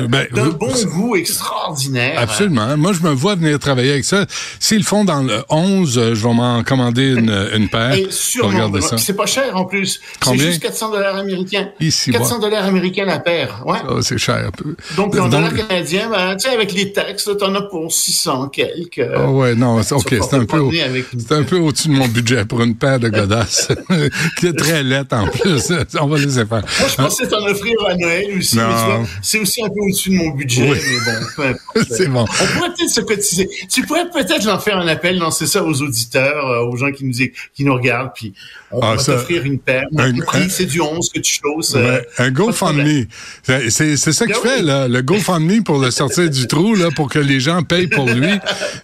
ben, 0.09 0.27
d'un 0.33 0.51
bon 0.51 0.73
goût 0.85 1.17
extraordinaire. 1.17 2.21
Absolument. 2.21 2.77
Moi, 2.77 2.93
je 2.93 3.01
me 3.01 3.11
vois 3.11 3.35
venir 3.35 3.59
travailler 3.59 3.91
avec 3.93 4.05
ça. 4.05 4.27
S'ils 4.61 4.85
font 4.85 5.05
dans 5.05 5.23
le 5.23 5.43
11, 5.49 6.15
je 6.15 6.27
vais 6.27 6.35
m'en 6.35 6.63
commander 6.63 7.13
une, 7.13 7.49
une 7.55 7.69
paire. 7.69 7.95
Et 7.95 8.07
sûrement. 8.11 8.71
C'est 8.99 9.17
pas 9.17 9.27
cher 9.27 9.57
en 9.57 9.65
plus. 9.65 10.01
C'est 10.25 10.39
juste 10.39 10.63
400 10.63 10.93
dollars 10.93 11.17
américains. 11.17 11.71
Ici, 11.81 12.13
400 12.13 12.39
dollars 12.39 12.65
américains 12.65 13.05
la 13.05 13.19
paire. 13.19 13.65
Ouais. 13.67 13.79
c'est 14.03 14.19
cher. 14.19 14.51
Donc, 14.97 15.17
en 15.17 15.29
dollars 15.29 15.55
canadiens, 15.55 16.09
ben, 16.11 16.37
tu 16.37 16.49
sais, 16.49 16.55
avec 16.55 16.73
les 16.73 16.93
taxes, 16.93 17.29
t'en 17.39 17.55
as 17.55 17.63
pour 17.63 17.93
600 17.93 18.49
quelques. 18.49 19.07
Ah 19.15 19.31
ouais, 19.31 19.55
non, 19.55 19.83
c'est- 19.83 19.95
ok, 19.95 20.09
c'est 20.23 20.35
un 20.35 20.45
peu, 20.45 20.69
avec 20.85 21.07
c'est 21.19 21.33
un 21.35 21.43
peu 21.43 21.57
au-dessus 21.59 21.89
de 21.89 21.95
mon 21.95 22.09
budget 22.09 22.45
pour 22.45 22.61
une 22.63 22.75
paire 22.77 22.99
de 23.01 23.09
godasses 23.09 23.69
qui 24.39 24.47
est 24.47 24.53
très 24.59 24.83
laite 24.83 25.13
en 25.13 25.27
plus. 25.29 25.73
On 26.01 26.07
va 26.07 26.19
laisser 26.19 26.45
faire. 26.47 26.63
Moi, 26.81 26.89
je 26.91 26.95
pensais 26.97 27.29
t'en 27.29 27.45
offrir 27.47 27.75
à 27.87 27.95
Noël 27.97 28.39
aussi, 28.39 28.57
Non. 28.57 28.63
mais 28.69 28.75
tu 28.75 28.85
vois, 28.99 29.07
c'est 29.23 29.39
aussi 29.39 29.63
un 29.63 29.69
peu 29.69 29.81
au-dessus 29.81 30.11
de 30.11 30.15
mon 30.17 30.31
budget, 30.31 30.71
Oui. 30.71 30.79
mais 30.89 31.13
bon, 31.13 31.27
peu 31.37 31.43
importe. 31.45 31.93
C'est 31.93 32.09
bon. 32.09 32.23
On 32.23 32.47
pourrait 32.59 32.69
peut-être 32.77 32.91
se 32.91 33.01
cotiser. 33.01 33.49
Tu 33.71 33.83
pourrais 33.87 34.09
peut-être 34.11 34.49
en 34.49 34.59
faire 34.59 34.79
un 34.79 34.89
appel, 34.89 35.19
lancer 35.19 35.47
ça 35.47 35.65
aux 35.65 35.83
auditeurs, 35.83 36.47
euh, 36.49 36.65
aux 36.67 36.77
gens 36.77 36.91
qui 36.93 37.05
nous, 37.05 37.13
qui 37.13 37.65
nous 37.65 37.75
regardent, 37.75 38.13
puis 38.15 38.33
on 38.73 38.81
Ah, 38.81 38.95
va 38.97 39.03
t'offrir 39.03 39.45
une 39.45 39.59
paire. 39.59 39.85
un- 39.99 40.13
c'est 40.49 40.67
du 40.67 40.81
11 40.81 41.11
que 41.11 41.21
tu 41.21 41.39
choses. 41.43 41.75
euh, 41.77 41.97
Ouais, 41.99 42.07
un 42.19 42.31
GoFundMe. 42.31 43.07
C'est 43.43 43.71
c'est- 43.71 43.97
c'est 43.97 44.13
ça 44.13 44.27
que 44.27 44.33
tu 44.33 44.39
Oui. 44.59 44.65
là. 44.65 44.89
Le 44.89 45.03
GoFundMe 45.03 45.63
pour 45.63 45.79
le 45.79 45.91
sortir 45.91 46.29
du 46.29 46.47
trou, 46.47 46.75
là, 46.75 46.89
pour 46.95 47.09
que 47.09 47.19
les 47.19 47.41
gens 47.41 47.63
payent 47.63 47.89
pour 47.89 48.09
lui. 48.09 48.31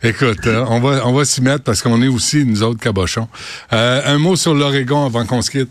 Écoute, 0.03 0.47
euh, 0.47 0.65
on 0.69 0.81
va, 0.81 1.07
on 1.07 1.25
s'y 1.25 1.43
mettre 1.43 1.65
parce 1.65 1.83
qu'on 1.83 2.03
est 2.03 2.09
aussi, 2.09 2.45
nous 2.45 2.63
autres, 2.63 2.81
cabochons. 2.81 3.29
Euh, 3.73 4.03
un 4.05 4.19
mot 4.19 4.37
sur 4.37 4.55
l'Oregon 4.55 5.07
avant 5.07 5.25
qu'on 5.25 5.43
se 5.43 5.51
quitte. 5.51 5.71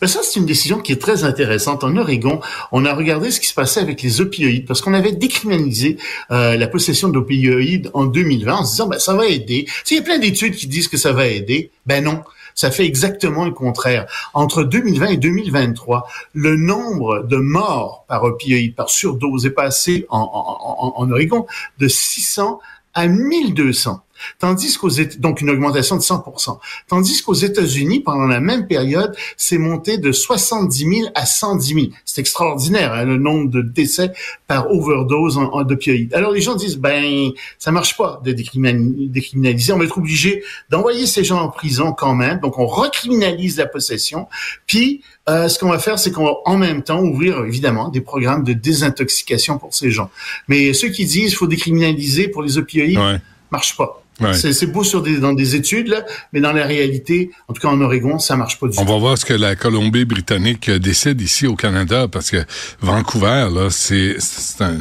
Ben 0.00 0.06
ça, 0.06 0.20
c'est 0.22 0.38
une 0.38 0.46
décision 0.46 0.78
qui 0.78 0.92
est 0.92 1.00
très 1.00 1.24
intéressante. 1.24 1.84
En 1.84 1.96
Oregon, 1.96 2.40
on 2.72 2.84
a 2.84 2.94
regardé 2.94 3.30
ce 3.30 3.40
qui 3.40 3.46
se 3.46 3.54
passait 3.54 3.80
avec 3.80 4.02
les 4.02 4.20
opioïdes 4.20 4.66
parce 4.66 4.80
qu'on 4.80 4.94
avait 4.94 5.12
décriminalisé 5.12 5.96
euh, 6.30 6.56
la 6.56 6.66
possession 6.68 7.08
d'opioïdes 7.08 7.90
en 7.94 8.06
2020 8.06 8.54
en 8.54 8.64
se 8.64 8.72
disant 8.72 8.86
ben 8.86 8.98
ça 8.98 9.14
va 9.14 9.26
aider. 9.26 9.64
Tu 9.66 9.72
sais, 9.84 9.94
il 9.94 9.98
y 9.98 10.00
a 10.00 10.02
plein 10.02 10.18
d'études 10.18 10.54
qui 10.54 10.66
disent 10.66 10.88
que 10.88 10.96
ça 10.96 11.12
va 11.12 11.26
aider. 11.26 11.70
Ben 11.86 12.04
non. 12.04 12.22
Ça 12.54 12.72
fait 12.72 12.86
exactement 12.86 13.44
le 13.44 13.52
contraire. 13.52 14.06
Entre 14.34 14.64
2020 14.64 15.06
et 15.10 15.16
2023, 15.16 16.08
le 16.32 16.56
nombre 16.56 17.22
de 17.22 17.36
morts 17.36 18.04
par 18.08 18.24
opioïdes, 18.24 18.74
par 18.74 18.90
surdose, 18.90 19.46
est 19.46 19.50
passé 19.50 20.06
en, 20.08 20.18
en, 20.18 21.00
en 21.00 21.10
Oregon 21.12 21.46
de 21.78 21.86
600 21.86 22.58
à 22.94 23.06
1200. 23.06 24.02
Tandis 24.38 24.76
qu'aux 24.76 24.90
donc 25.18 25.40
une 25.40 25.50
augmentation 25.50 25.96
de 25.96 26.02
100%. 26.02 26.58
Tandis 26.88 27.22
qu'aux 27.22 27.34
États-Unis, 27.34 28.00
pendant 28.00 28.26
la 28.26 28.40
même 28.40 28.66
période, 28.66 29.14
c'est 29.36 29.58
monté 29.58 29.98
de 29.98 30.12
70 30.12 30.78
000 30.78 31.10
à 31.14 31.26
110 31.26 31.74
000. 31.74 31.86
C'est 32.04 32.20
extraordinaire 32.20 32.92
hein, 32.92 33.04
le 33.04 33.16
nombre 33.18 33.50
de 33.50 33.62
décès 33.62 34.12
par 34.46 34.70
overdose 34.70 35.38
en, 35.38 35.44
en 35.52 35.62
d'opioïdes. 35.64 36.14
Alors 36.14 36.32
les 36.32 36.40
gens 36.40 36.54
disent 36.54 36.76
ben 36.78 37.30
ça 37.58 37.70
marche 37.72 37.96
pas 37.96 38.20
de 38.24 38.32
décriminali- 38.32 39.10
décriminaliser. 39.10 39.72
On 39.72 39.78
va 39.78 39.84
être 39.84 39.98
obligé 39.98 40.42
d'envoyer 40.70 41.06
ces 41.06 41.24
gens 41.24 41.40
en 41.40 41.48
prison 41.48 41.92
quand 41.92 42.14
même. 42.14 42.40
Donc 42.40 42.58
on 42.58 42.66
recriminalise 42.66 43.56
la 43.58 43.66
possession. 43.66 44.26
Puis 44.66 45.02
euh, 45.28 45.48
ce 45.48 45.58
qu'on 45.58 45.68
va 45.68 45.78
faire, 45.78 45.98
c'est 45.98 46.10
qu'on 46.10 46.24
va 46.24 46.34
en 46.46 46.56
même 46.56 46.82
temps 46.82 47.00
ouvrir 47.02 47.44
évidemment 47.44 47.88
des 47.88 48.00
programmes 48.00 48.44
de 48.44 48.54
désintoxication 48.54 49.58
pour 49.58 49.74
ces 49.74 49.90
gens. 49.90 50.10
Mais 50.48 50.72
ceux 50.72 50.88
qui 50.88 51.04
disent 51.04 51.34
faut 51.34 51.46
décriminaliser 51.46 52.28
pour 52.28 52.42
les 52.42 52.56
opioïdes, 52.58 52.98
Ouais. 52.98 53.20
marche 53.50 53.76
pas. 53.76 54.02
Ouais. 54.20 54.34
C'est 54.34 54.66
beau 54.66 54.82
sur 54.84 55.02
des, 55.02 55.18
dans 55.18 55.32
des 55.32 55.54
études, 55.56 55.88
là, 55.88 56.04
mais 56.32 56.40
dans 56.40 56.52
la 56.52 56.64
réalité, 56.66 57.30
en 57.46 57.52
tout 57.52 57.60
cas 57.60 57.68
en 57.68 57.80
Oregon, 57.80 58.18
ça 58.18 58.36
marche 58.36 58.58
pas 58.58 58.66
du 58.68 58.78
On 58.78 58.84
tout. 58.84 58.92
va 58.92 58.98
voir 58.98 59.16
ce 59.18 59.24
que 59.24 59.34
la 59.34 59.54
Colombie-Britannique 59.56 60.68
euh, 60.70 60.78
décide 60.78 61.20
ici 61.20 61.46
au 61.46 61.54
Canada 61.54 62.08
parce 62.10 62.30
que 62.30 62.38
Vancouver, 62.80 63.48
là, 63.54 63.68
c'est 63.70 64.16
c'est 64.18 64.62
un- 64.62 64.78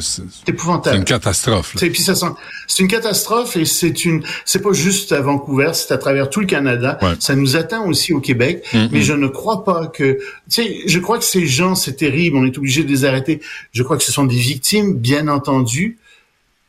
épouvantable. 0.47 0.97
une 0.97 1.03
catastrophe. 1.03 1.75
C'est 2.67 2.83
une 2.83 2.87
catastrophe 2.87 3.55
et 3.55 3.65
c'est 3.65 4.05
une 4.05 4.23
c'est 4.45 4.61
pas 4.61 4.73
juste 4.73 5.11
à 5.11 5.21
Vancouver, 5.21 5.71
c'est 5.73 5.91
à 5.93 5.97
travers 5.97 6.29
tout 6.29 6.39
le 6.39 6.45
Canada. 6.47 6.97
Ouais. 7.01 7.13
Ça 7.19 7.35
nous 7.35 7.55
atteint 7.55 7.81
aussi 7.83 8.13
au 8.13 8.19
Québec, 8.19 8.63
Mhm. 8.73 8.89
mais 8.91 9.01
je 9.01 9.13
ne 9.13 9.27
crois 9.27 9.63
pas 9.63 9.87
que 9.87 10.13
tu 10.13 10.19
sais, 10.49 10.77
je 10.85 10.99
crois 10.99 11.17
que 11.17 11.25
ces 11.25 11.45
gens 11.45 11.75
c'est 11.75 11.93
terrible, 11.95 12.37
on 12.37 12.45
est 12.45 12.57
obligé 12.57 12.83
de 12.83 12.89
les 12.89 13.05
arrêter. 13.05 13.41
Je 13.71 13.83
crois 13.83 13.97
que 13.97 14.03
ce 14.03 14.11
sont 14.11 14.25
des 14.25 14.35
victimes 14.37 14.95
bien 14.95 15.27
entendu, 15.27 15.97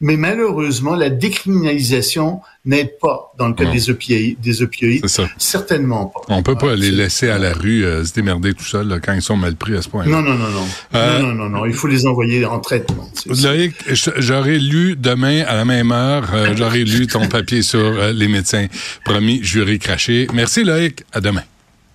mais 0.01 0.17
malheureusement 0.17 0.95
la 0.95 1.11
décriminalisation 1.11 2.41
n'aide 2.65 2.99
pas 3.01 3.33
dans 3.39 3.49
le 3.49 3.55
cas 3.55 3.65
Non. 3.65 3.73
des 3.73 3.91
opioïdes, 3.91 4.39
des 4.41 4.63
opioïdes, 4.63 5.05
certainement 5.39 6.07
pas. 6.07 6.21
On 6.29 6.43
peut 6.43 6.55
pas 6.55 6.77
les 6.77 6.91
laisser 6.91 7.31
à 7.31 7.39
la 7.39 7.53
rue 7.53 7.85
euh, 7.85 8.05
se 8.05 8.13
démerder 8.13 8.55
tout 8.55 8.65
seul 8.65 8.89
là, 8.89 9.01
quand 9.01 9.13
ils 9.15 9.23
sont 9.23 9.37
mal 9.37 9.57
pris 9.57 9.75
à 9.77 9.83
ce 9.83 9.89
point. 9.89 10.05
Non 10.07 10.23
non 10.23 10.35
non 10.35 10.49
non. 10.51 10.67
Euh, 10.95 11.19
non 11.21 11.29
non 11.29 11.35
non 11.35 11.49
non, 11.49 11.67
il 11.67 11.75
faut 11.75 11.87
les 11.89 12.07
envoyer 12.07 12.45
en 12.45 12.61
traitement. 12.61 13.09
Loïc, 13.27 13.75
j'aurais 14.19 14.59
lu 14.59 14.97
demain 14.97 15.43
à 15.47 15.55
la 15.55 15.65
même 15.65 15.91
heure, 15.93 16.29
euh, 16.35 16.55
j'aurais 16.57 16.85
lu 16.85 17.07
ton 17.07 17.27
papier 17.29 17.63
sur 17.63 17.81
euh, 17.81 18.13
les 18.13 18.29
médecins. 18.29 18.67
Promis, 19.05 19.43
juré 19.43 19.79
craché. 19.79 20.27
Merci 20.35 20.63
Loïc, 20.65 21.03
à 21.13 21.21
demain. 21.21 21.43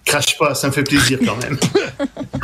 Crache 0.05 0.37
pas, 0.37 0.53
ça 0.53 0.67
me 0.67 0.73
fait 0.73 0.83
plaisir 0.83 1.17
quand 1.25 1.37
même. 1.37 1.57